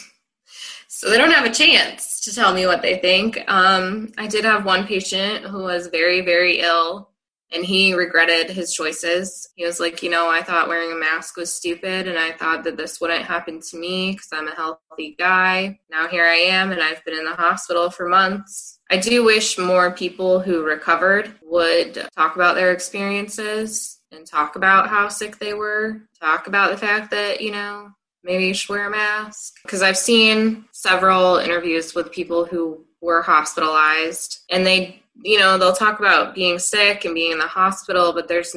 [0.87, 3.43] So they don't have a chance to tell me what they think.
[3.47, 7.08] Um, I did have one patient who was very, very ill
[7.51, 9.49] and he regretted his choices.
[9.55, 12.63] He was like, you know, I thought wearing a mask was stupid and I thought
[12.63, 15.79] that this wouldn't happen to me because I'm a healthy guy.
[15.89, 19.57] Now here I am and I've been in the hospital for months I do wish
[19.59, 25.53] more people who recovered would talk about their experiences and talk about how sick they
[25.53, 27.91] were, talk about the fact that, you know,
[28.23, 29.53] maybe you should wear a mask.
[29.61, 35.73] Because I've seen several interviews with people who were hospitalized and they, you know, they'll
[35.73, 38.55] talk about being sick and being in the hospital, but there's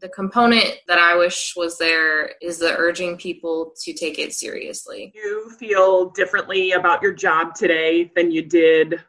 [0.00, 5.12] the component that I wish was there is the urging people to take it seriously.
[5.14, 9.00] You feel differently about your job today than you did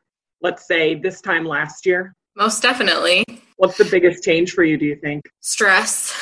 [0.44, 2.16] let's say this time last year?
[2.36, 3.24] Most definitely.
[3.56, 5.24] What's the biggest change for you, do you think?
[5.40, 6.14] Stress.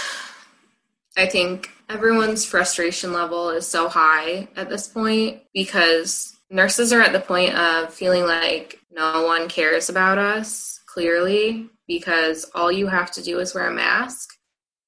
[1.17, 7.13] I think everyone's frustration level is so high at this point because nurses are at
[7.13, 13.11] the point of feeling like no one cares about us clearly because all you have
[13.11, 14.29] to do is wear a mask.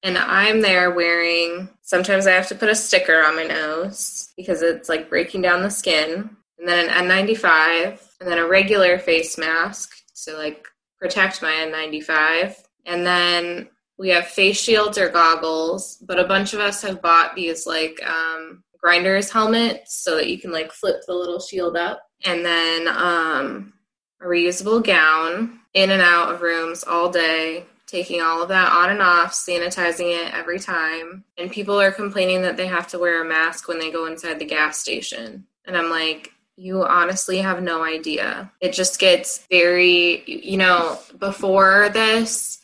[0.02, 4.60] And I'm there wearing, sometimes I have to put a sticker on my nose because
[4.60, 9.38] it's like breaking down the skin, and then an N95, and then a regular face
[9.38, 10.66] mask to like
[10.98, 12.54] protect my N95.
[12.84, 17.34] And then we have face shields or goggles, but a bunch of us have bought
[17.34, 22.02] these like um, grinders helmet so that you can like flip the little shield up.
[22.26, 23.72] And then um,
[24.20, 28.90] a reusable gown in and out of rooms all day, taking all of that on
[28.90, 31.24] and off, sanitizing it every time.
[31.38, 34.38] And people are complaining that they have to wear a mask when they go inside
[34.38, 35.46] the gas station.
[35.64, 38.52] And I'm like, you honestly have no idea.
[38.60, 42.60] It just gets very, you know, before this,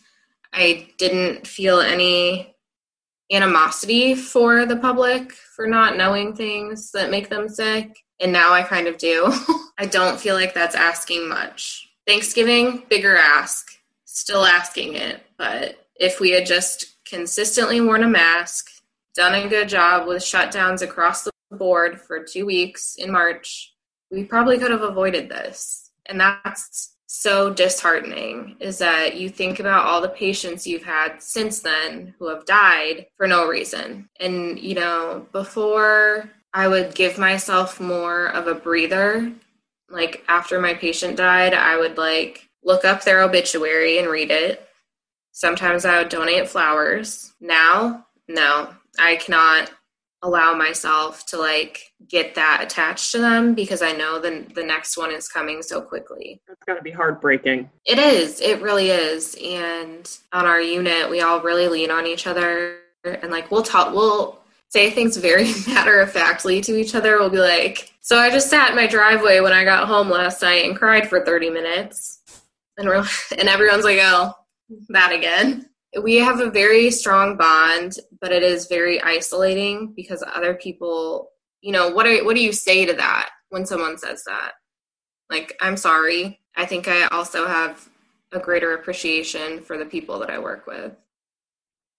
[0.52, 2.54] I didn't feel any
[3.30, 7.96] animosity for the public for not knowing things that make them sick.
[8.20, 9.32] And now I kind of do.
[9.78, 11.88] I don't feel like that's asking much.
[12.06, 13.70] Thanksgiving, bigger ask.
[14.04, 15.22] Still asking it.
[15.38, 18.70] But if we had just consistently worn a mask,
[19.14, 23.74] done a good job with shutdowns across the board for two weeks in March,
[24.10, 25.90] we probably could have avoided this.
[26.06, 31.58] And that's so disheartening is that you think about all the patients you've had since
[31.58, 34.08] then who have died for no reason.
[34.20, 39.32] And, you know, before I would give myself more of a breather,
[39.88, 44.68] like after my patient died, I would like look up their obituary and read it.
[45.32, 47.32] Sometimes I would donate flowers.
[47.40, 49.72] Now, no, I cannot
[50.22, 54.96] allow myself to like get that attached to them because I know the the next
[54.96, 56.40] one is coming so quickly.
[56.46, 57.70] That's got to be heartbreaking.
[57.86, 58.40] It is.
[58.40, 59.36] It really is.
[59.42, 63.94] And on our unit, we all really lean on each other and like we'll talk
[63.94, 67.18] we'll say things very matter of factly to each other.
[67.18, 70.42] We'll be like, "So I just sat in my driveway when I got home last
[70.42, 72.18] night and cried for 30 minutes."
[72.76, 73.04] And we're
[73.38, 74.34] and everyone's like, "Oh,
[74.90, 75.66] that again."
[76.02, 81.72] we have a very strong bond, but it is very isolating because other people you
[81.72, 84.52] know, what are what do you say to that when someone says that?
[85.28, 86.40] Like, I'm sorry.
[86.56, 87.88] I think I also have
[88.32, 90.92] a greater appreciation for the people that I work with.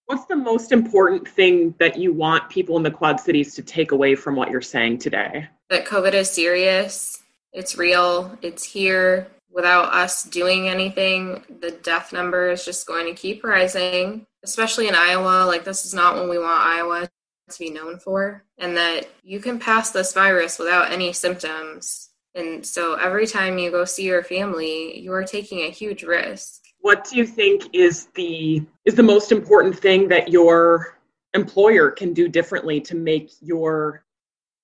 [0.06, 3.92] What's the most important thing that you want people in the Quad Cities to take
[3.92, 5.48] away from what you're saying today?
[5.70, 9.28] That COVID is serious, it's real, it's here.
[9.50, 14.94] Without us doing anything, the death number is just going to keep rising, especially in
[14.94, 15.46] Iowa.
[15.46, 17.08] Like, this is not what we want Iowa
[17.50, 18.44] to be known for.
[18.58, 22.10] And that you can pass this virus without any symptoms.
[22.34, 26.62] And so every time you go see your family, you are taking a huge risk
[26.82, 30.98] what do you think is the is the most important thing that your
[31.32, 34.04] employer can do differently to make your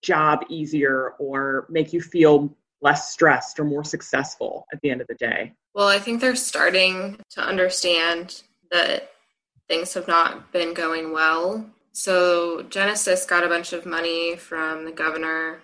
[0.03, 5.07] job easier or make you feel less stressed or more successful at the end of
[5.07, 5.53] the day?
[5.74, 9.12] Well, I think they're starting to understand that
[9.69, 11.64] things have not been going well.
[11.93, 15.61] So Genesis got a bunch of money from the governor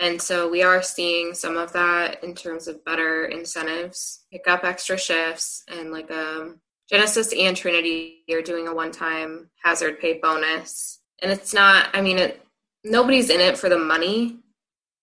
[0.00, 4.64] and so we are seeing some of that in terms of better incentives, pick up
[4.64, 6.58] extra shifts, and like um,
[6.88, 11.00] Genesis and Trinity are doing a one-time hazard pay bonus.
[11.22, 12.42] And it's not, I mean, it,
[12.82, 14.38] nobody's in it for the money,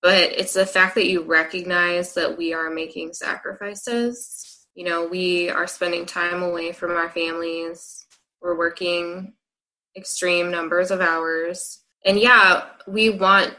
[0.02, 4.47] but it's the fact that you recognize that we are making sacrifices.
[4.78, 8.06] You know, we are spending time away from our families.
[8.40, 9.34] We're working
[9.96, 11.80] extreme numbers of hours.
[12.06, 13.56] And yeah, we want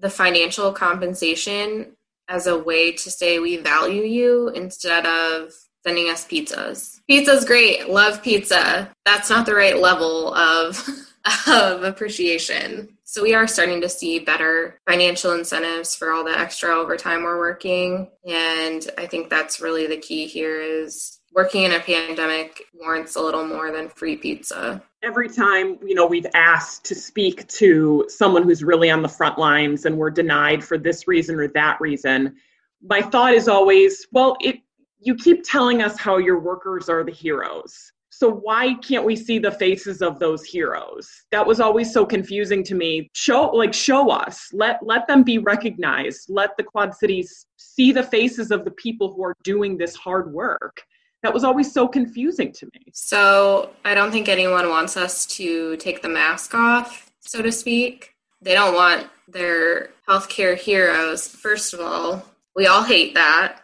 [0.00, 1.92] the financial compensation
[2.28, 5.52] as a way to say we value you instead of
[5.86, 6.98] sending us pizzas.
[7.08, 7.88] Pizza's great.
[7.88, 8.90] Love pizza.
[9.06, 10.84] That's not the right level of
[11.46, 12.98] of appreciation.
[13.10, 17.38] So we are starting to see better financial incentives for all the extra overtime we're
[17.38, 23.16] working and I think that's really the key here is working in a pandemic warrants
[23.16, 24.80] a little more than free pizza.
[25.02, 29.38] Every time, you know, we've asked to speak to someone who's really on the front
[29.38, 32.36] lines and we're denied for this reason or that reason,
[32.80, 34.60] my thought is always, well, it
[35.00, 37.90] you keep telling us how your workers are the heroes.
[38.20, 41.08] So why can't we see the faces of those heroes?
[41.30, 43.08] That was always so confusing to me.
[43.14, 44.50] Show like show us.
[44.52, 46.26] Let let them be recognized.
[46.28, 50.34] Let the Quad Cities see the faces of the people who are doing this hard
[50.34, 50.82] work
[51.22, 52.82] that was always so confusing to me.
[52.92, 58.16] So I don't think anyone wants us to take the mask off, so to speak.
[58.42, 61.26] They don't want their healthcare heroes.
[61.26, 62.22] First of all,
[62.54, 63.62] we all hate that.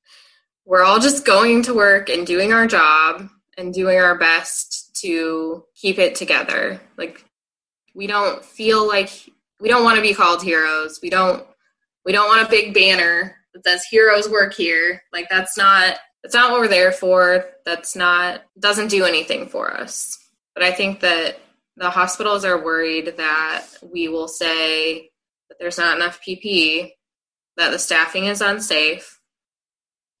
[0.64, 3.28] We're all just going to work and doing our job
[3.60, 6.80] and doing our best to keep it together.
[6.96, 7.24] Like
[7.94, 9.10] we don't feel like
[9.60, 10.98] we don't want to be called heroes.
[11.02, 11.46] We don't
[12.04, 15.02] we don't want a big banner that says heroes work here.
[15.12, 17.44] Like that's not that's not what we're there for.
[17.64, 20.16] That's not doesn't do anything for us.
[20.54, 21.38] But I think that
[21.76, 25.10] the hospitals are worried that we will say
[25.48, 26.92] that there's not enough PP,
[27.56, 29.20] that the staffing is unsafe,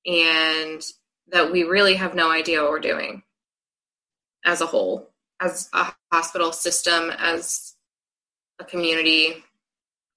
[0.06, 0.82] and
[1.28, 3.22] that we really have no idea what we're doing
[4.44, 5.10] as a whole,
[5.40, 7.74] as a hospital system, as
[8.58, 9.44] a community.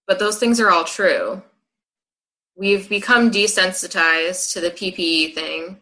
[0.07, 1.41] But those things are all true
[2.55, 5.80] we've become desensitized to the PPE thing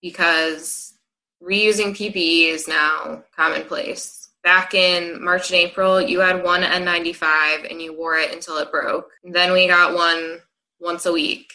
[0.00, 0.94] because
[1.42, 4.30] reusing PPE is now commonplace.
[4.42, 8.70] Back in March and April, you had one N95 and you wore it until it
[8.70, 9.10] broke.
[9.24, 10.38] Then we got one
[10.78, 11.52] once a week.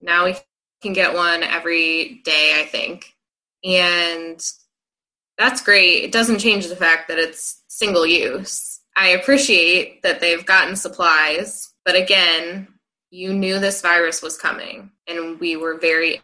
[0.00, 0.34] Now we
[0.82, 3.14] can get one every day, I think.
[3.62, 4.44] And
[5.38, 6.04] that's great.
[6.04, 8.80] It doesn't change the fact that it's single use.
[8.96, 12.68] I appreciate that they've gotten supplies, but again,
[13.10, 16.20] you knew this virus was coming and we were very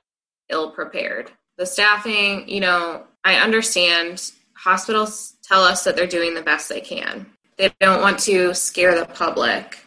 [0.48, 1.30] ill prepared.
[1.58, 6.80] The staffing, you know, I understand hospitals tell us that they're doing the best they
[6.80, 7.26] can.
[7.56, 9.78] They don't want to scare the public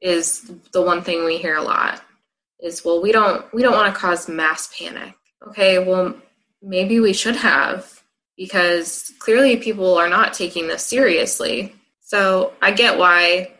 [0.00, 2.02] is the one thing we hear a lot
[2.60, 5.14] is well we don't we don't want to cause mass panic.
[5.46, 6.14] Okay, well
[6.62, 7.97] maybe we should have
[8.38, 11.74] because clearly people are not taking this seriously.
[12.00, 13.52] So I get why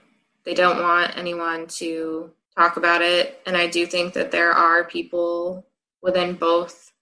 [0.44, 3.42] they don't want anyone to talk about it.
[3.44, 5.66] And I do think that there are people
[6.00, 6.92] within both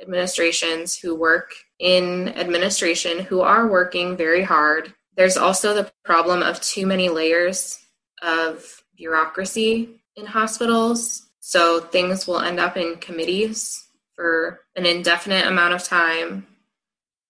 [0.00, 4.94] administrations who work in administration who are working very hard.
[5.16, 7.80] There's also the problem of too many layers
[8.22, 8.64] of
[8.96, 11.26] bureaucracy in hospitals.
[11.40, 16.46] So things will end up in committees for an indefinite amount of time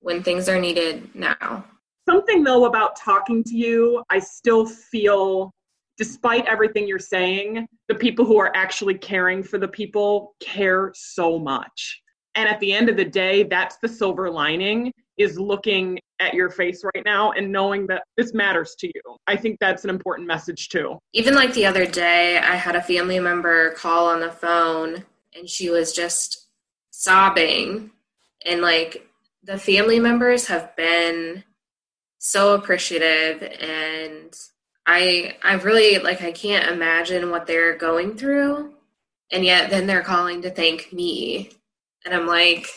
[0.05, 1.65] when things are needed now.
[2.07, 5.51] Something though about talking to you, I still feel
[5.97, 11.39] despite everything you're saying, the people who are actually caring for the people care so
[11.39, 12.03] much.
[12.35, 16.51] And at the end of the day, that's the silver lining is looking at your
[16.51, 19.17] face right now and knowing that this matters to you.
[19.27, 20.99] I think that's an important message too.
[21.15, 25.49] Even like the other day, I had a family member call on the phone and
[25.49, 26.49] she was just
[26.91, 27.91] sobbing.
[28.45, 29.07] And like
[29.45, 31.45] the family members have been
[32.19, 34.35] so appreciative and
[34.87, 38.73] I I really like I can't imagine what they're going through
[39.31, 41.51] and yet then they're calling to thank me
[42.05, 42.69] and I'm like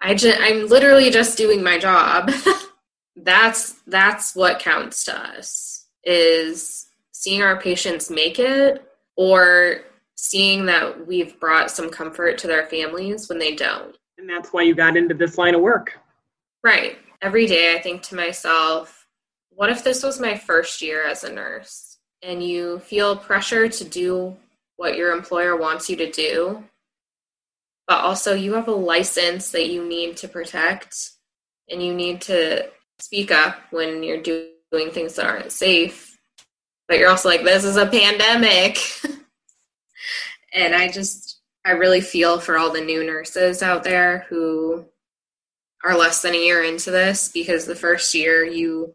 [0.00, 2.30] I just I'm literally just doing my job.
[3.16, 8.84] that's that's what counts to us is seeing our patients make it
[9.16, 9.82] or
[10.16, 13.96] seeing that we've brought some comfort to their families when they don't.
[14.18, 15.98] And that's why you got into this line of work.
[16.62, 16.98] Right.
[17.20, 19.06] Every day I think to myself,
[19.50, 23.84] what if this was my first year as a nurse and you feel pressure to
[23.84, 24.36] do
[24.76, 26.62] what your employer wants you to do,
[27.88, 31.10] but also you have a license that you need to protect
[31.68, 32.68] and you need to
[33.00, 36.18] speak up when you're doing things that aren't safe.
[36.88, 38.78] But you're also like, this is a pandemic.
[40.54, 44.84] and I just, I really feel for all the new nurses out there who
[45.84, 48.94] are less than a year into this because the first year you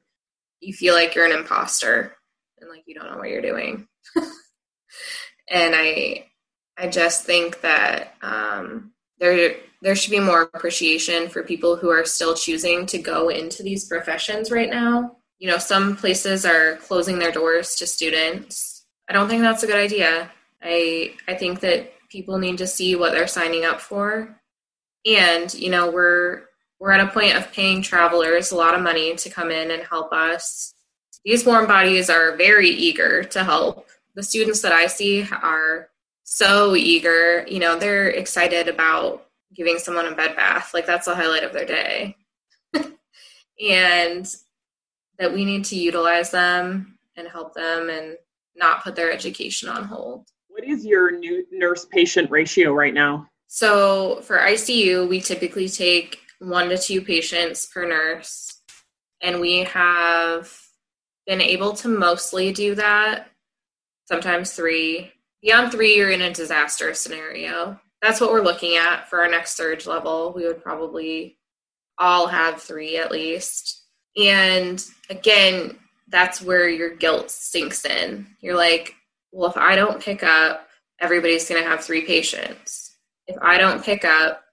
[0.60, 2.16] you feel like you're an imposter
[2.60, 3.88] and like you don't know what you're doing.
[5.50, 6.26] And i
[6.78, 12.06] i just think that um, there there should be more appreciation for people who are
[12.06, 15.18] still choosing to go into these professions right now.
[15.40, 18.86] You know some places are closing their doors to students.
[19.10, 20.32] I don't think that's a good idea.
[20.62, 24.40] I i think that people need to see what they're signing up for.
[25.06, 26.47] And you know we're
[26.80, 29.84] we're at a point of paying travelers a lot of money to come in and
[29.84, 30.74] help us.
[31.26, 33.88] These warm bodies are very eager to help.
[34.16, 35.90] The students that I see are
[36.24, 37.46] so eager.
[37.48, 40.74] You know, they're excited about giving someone a bed bath.
[40.74, 42.16] Like, that's the highlight of their day.
[42.74, 44.28] and
[45.18, 48.16] that we need to utilize them and help them and
[48.56, 50.28] not put their education on hold.
[50.48, 53.28] What is your new nurse patient ratio right now?
[53.48, 58.62] So for ICU, we typically take one to two patients per nurse.
[59.22, 60.52] And we have
[61.26, 63.30] been able to mostly do that,
[64.06, 65.12] sometimes three.
[65.42, 67.80] Beyond three, you're in a disaster scenario.
[68.02, 70.34] That's what we're looking at for our next surge level.
[70.36, 71.38] We would probably
[71.98, 73.84] all have three at least.
[74.16, 75.78] And again,
[76.08, 78.28] that's where your guilt sinks in.
[78.40, 78.96] You're like,
[79.32, 80.68] well, if I don't pick up,
[81.00, 82.96] everybody's going to have three patients.
[83.28, 84.44] If I don't pick up,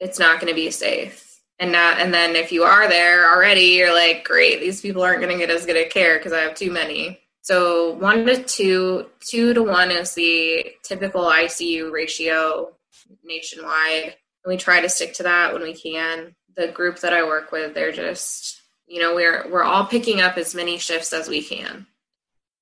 [0.00, 1.26] it's not going to be safe.
[1.58, 5.20] And not and then if you are there already you're like great these people aren't
[5.20, 7.20] going to get as good a care because i have too many.
[7.42, 12.74] So one to two two to one is the typical icu ratio
[13.22, 14.16] nationwide.
[14.42, 16.34] And we try to stick to that when we can.
[16.56, 20.38] The group that i work with they're just you know we're we're all picking up
[20.38, 21.86] as many shifts as we can.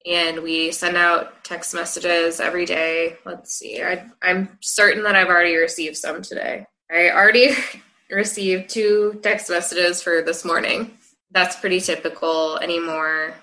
[0.07, 3.17] And we send out text messages every day.
[3.25, 7.51] Let's see I, i'm certain that i've already received some today I already
[8.11, 10.93] received two text messages for this morning.
[11.31, 13.35] That's pretty typical anymore.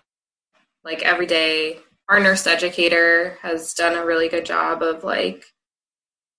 [0.84, 1.80] Like every day,
[2.10, 5.46] our nurse educator has done a really good job of like,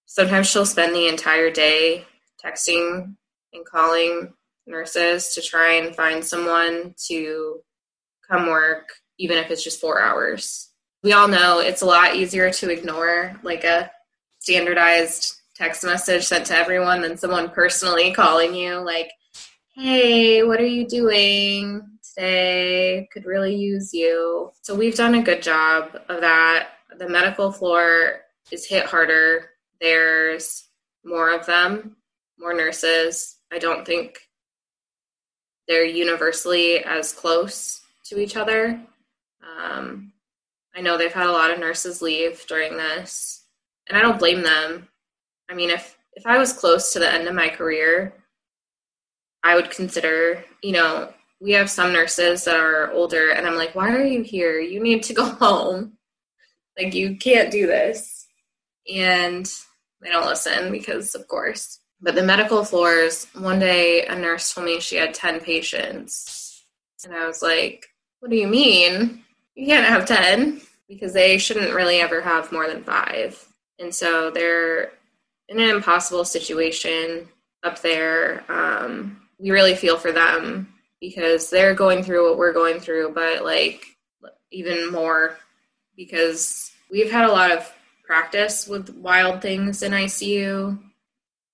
[0.06, 2.04] sometimes she'll spend the entire day
[2.44, 3.14] texting
[3.52, 4.32] and calling
[4.66, 7.60] nurses to try and find someone to
[8.28, 8.88] come work,
[9.18, 10.70] even if it's just four hours.
[11.02, 13.90] We all know it's a lot easier to ignore like a
[14.40, 19.10] standardized text message sent to everyone than someone personally calling you like
[19.74, 21.82] hey what are you doing
[22.16, 23.08] today?
[23.12, 24.50] Could really use you.
[24.62, 26.68] So we've done a good job of that.
[26.98, 29.50] The medical floor is hit harder.
[29.80, 30.68] There's
[31.04, 31.96] more of them
[32.38, 33.38] more nurses.
[33.52, 34.18] I don't think
[35.68, 38.80] they're universally as close to each other.
[39.42, 40.12] Um,
[40.74, 43.44] i know they've had a lot of nurses leave during this
[43.88, 44.88] and i don't blame them
[45.50, 48.14] I mean, if if I was close to the end of my career,
[49.44, 53.74] I would consider, you know, we have some nurses that are older, and I'm like,
[53.74, 54.58] why are you here?
[54.58, 55.92] You need to go home.
[56.78, 58.26] Like, you can't do this.
[58.92, 59.50] And
[60.00, 61.80] they don't listen because, of course.
[62.00, 66.64] But the medical floors, one day a nurse told me she had 10 patients.
[67.04, 67.86] And I was like,
[68.20, 69.22] what do you mean?
[69.54, 73.42] You can't have 10 because they shouldn't really ever have more than five.
[73.78, 74.92] And so they're
[75.48, 77.28] in an impossible situation
[77.62, 78.44] up there.
[78.50, 83.44] Um, we really feel for them because they're going through what we're going through, but
[83.44, 83.84] like
[84.50, 85.36] even more
[85.96, 87.72] because we've had a lot of
[88.04, 90.78] practice with wild things in ICU,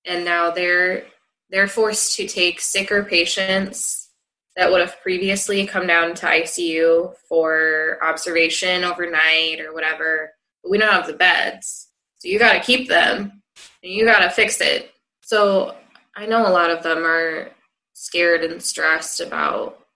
[0.04, 1.04] and now they're
[1.50, 4.10] they're forced to take sicker patients
[4.56, 10.32] that would have previously come down to ICU for observation overnight or whatever.
[10.62, 11.88] But we don't have the beds.
[12.18, 13.41] So you got to keep them
[13.82, 14.92] you got to fix it.
[15.22, 15.74] So
[16.16, 17.50] I know a lot of them are
[17.94, 19.86] scared and stressed about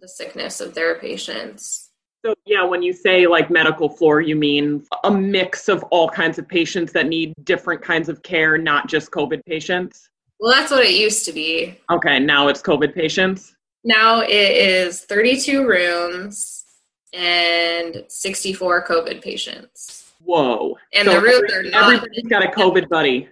[0.00, 1.90] the sickness of their patients.
[2.24, 6.38] So, yeah, when you say like medical floor, you mean a mix of all kinds
[6.38, 10.08] of patients that need different kinds of care, not just COVID patients?
[10.40, 11.78] Well, that's what it used to be.
[11.90, 13.54] Okay, now it's COVID patients?
[13.84, 16.64] Now it is 32 rooms
[17.12, 20.03] and 64 COVID patients.
[20.24, 20.76] Whoa.
[20.92, 21.92] And so the rooms are not.
[21.92, 23.28] Everybody's got a COVID buddy.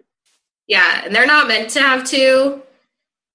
[0.66, 2.62] Yeah, and they're not meant to have two.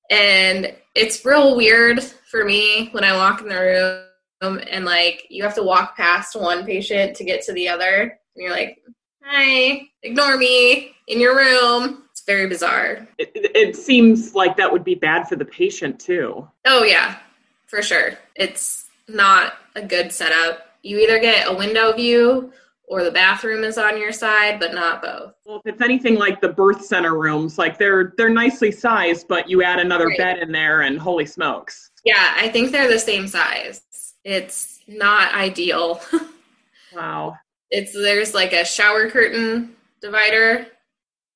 [0.10, 4.06] And it's real weird for me when I walk in the
[4.42, 8.02] room and like you have to walk past one patient to get to the other.
[8.02, 8.78] And you're like,
[9.24, 12.04] hi, ignore me in your room.
[12.12, 13.08] It's very bizarre.
[13.18, 16.48] It, it seems like that would be bad for the patient too.
[16.66, 17.18] Oh, yeah,
[17.66, 18.12] for sure.
[18.36, 20.78] It's not a good setup.
[20.84, 22.54] You either get a window view
[22.88, 25.34] or the bathroom is on your side, but not both.
[25.46, 29.50] Well, if it's anything like the birth center rooms, like they're they're nicely sized, but
[29.50, 30.18] you add another right.
[30.18, 31.92] bed in there, and holy smokes!
[32.06, 33.82] Yeah, I think they're the same size.
[34.24, 36.02] It's not ideal.
[36.94, 37.36] wow.
[37.70, 40.68] It's there's like a shower curtain divider,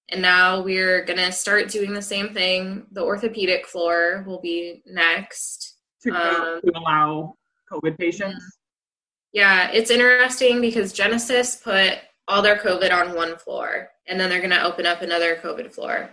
[0.09, 2.85] and now we're gonna start doing the same thing.
[2.93, 7.35] The orthopedic floor will be next to, um, to allow
[7.69, 8.60] COVID patients.
[9.33, 11.93] Yeah, it's interesting because Genesis put
[12.27, 15.73] all their COVID on one floor, and then they're going to open up another COVID
[15.73, 16.09] floor.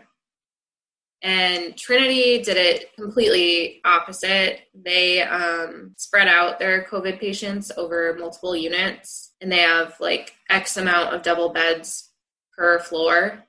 [1.20, 4.60] And Trinity did it completely opposite.
[4.72, 10.76] They um, spread out their COVID patients over multiple units, and they have like X
[10.76, 12.10] amount of double beds
[12.56, 13.47] per floor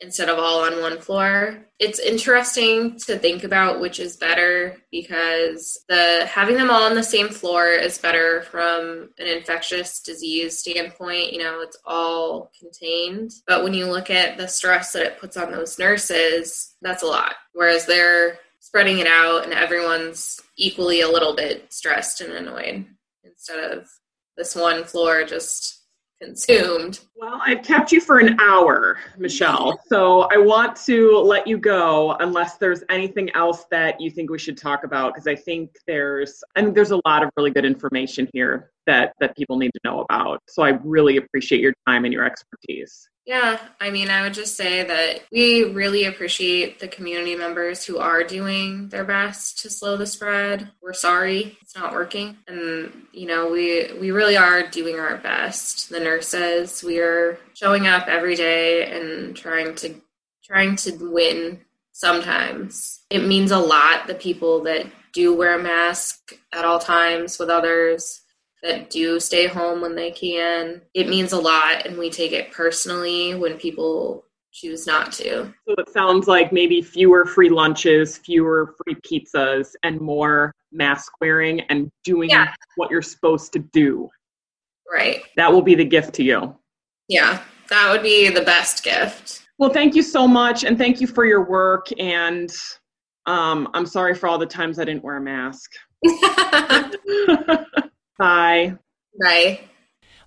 [0.00, 1.58] instead of all on one floor.
[1.78, 7.02] It's interesting to think about which is better because the having them all on the
[7.02, 11.32] same floor is better from an infectious disease standpoint.
[11.32, 13.32] You know, it's all contained.
[13.46, 17.06] But when you look at the stress that it puts on those nurses, that's a
[17.06, 17.34] lot.
[17.52, 22.86] Whereas they're spreading it out and everyone's equally a little bit stressed and annoyed
[23.24, 23.88] instead of
[24.36, 25.79] this one floor just
[26.20, 27.00] consumed.
[27.16, 29.80] Well, I've kept you for an hour, Michelle.
[29.86, 34.38] So I want to let you go unless there's anything else that you think we
[34.38, 37.64] should talk about because I think there's I mean there's a lot of really good
[37.64, 40.42] information here that that people need to know about.
[40.48, 43.08] So I really appreciate your time and your expertise.
[43.26, 47.98] Yeah, I mean, I would just say that we really appreciate the community members who
[47.98, 50.70] are doing their best to slow the spread.
[50.82, 55.90] We're sorry it's not working, and you know, we we really are doing our best.
[55.90, 59.94] The nurses, we are showing up every day and trying to
[60.42, 61.60] trying to win.
[61.92, 64.06] Sometimes it means a lot.
[64.06, 68.22] The people that do wear a mask at all times with others
[68.62, 70.82] that do stay home when they can.
[70.94, 75.52] It means a lot, and we take it personally when people choose not to.
[75.66, 81.60] So it sounds like maybe fewer free lunches, fewer free pizzas, and more mask wearing
[81.62, 82.52] and doing yeah.
[82.76, 84.08] what you're supposed to do.
[84.92, 85.22] Right.
[85.36, 86.56] That will be the gift to you.
[87.08, 89.46] Yeah, that would be the best gift.
[89.58, 91.88] Well, thank you so much, and thank you for your work.
[91.98, 92.50] And
[93.26, 95.70] um, I'm sorry for all the times I didn't wear a mask.
[98.20, 98.76] Bye.
[99.18, 99.60] Bye.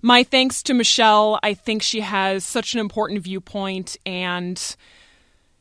[0.02, 1.40] My thanks to Michelle.
[1.44, 4.76] I think she has such an important viewpoint and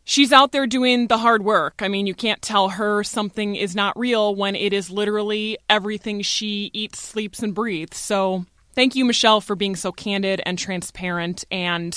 [0.05, 1.75] she's out there doing the hard work.
[1.81, 6.23] I mean, you can't tell her something is not real when it is literally everything
[6.23, 7.99] she eats, sleeps, and breathes.
[7.99, 11.45] So, thank you, Michelle, for being so candid and transparent.
[11.51, 11.95] And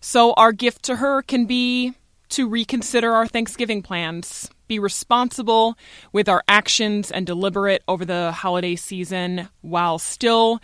[0.00, 1.94] so, our gift to her can be
[2.28, 5.76] to reconsider our Thanksgiving plans be responsible
[6.12, 10.60] with our actions and deliberate over the holiday season while still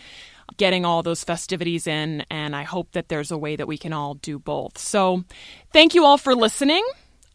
[0.58, 2.24] getting all those festivities in.
[2.30, 4.78] And I hope that there's a way that we can all do both.
[4.78, 5.24] So
[5.72, 6.86] thank you all for listening.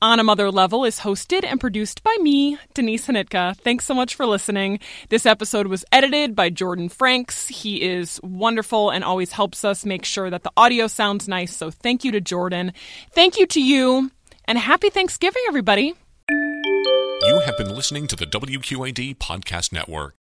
[0.02, 3.58] On a Mother Level is hosted and produced by me, Denise Hnytka.
[3.58, 4.80] Thanks so much for listening.
[5.10, 7.50] This episode was edited by Jordan Franks.
[7.50, 11.54] He is wonderful and always helps us make sure that the audio sounds nice.
[11.54, 12.72] So thank you to Jordan.
[13.12, 14.10] Thank you to you,
[14.46, 15.94] and happy Thanksgiving, everybody.
[17.46, 20.21] Have been listening to the WQAD Podcast Network.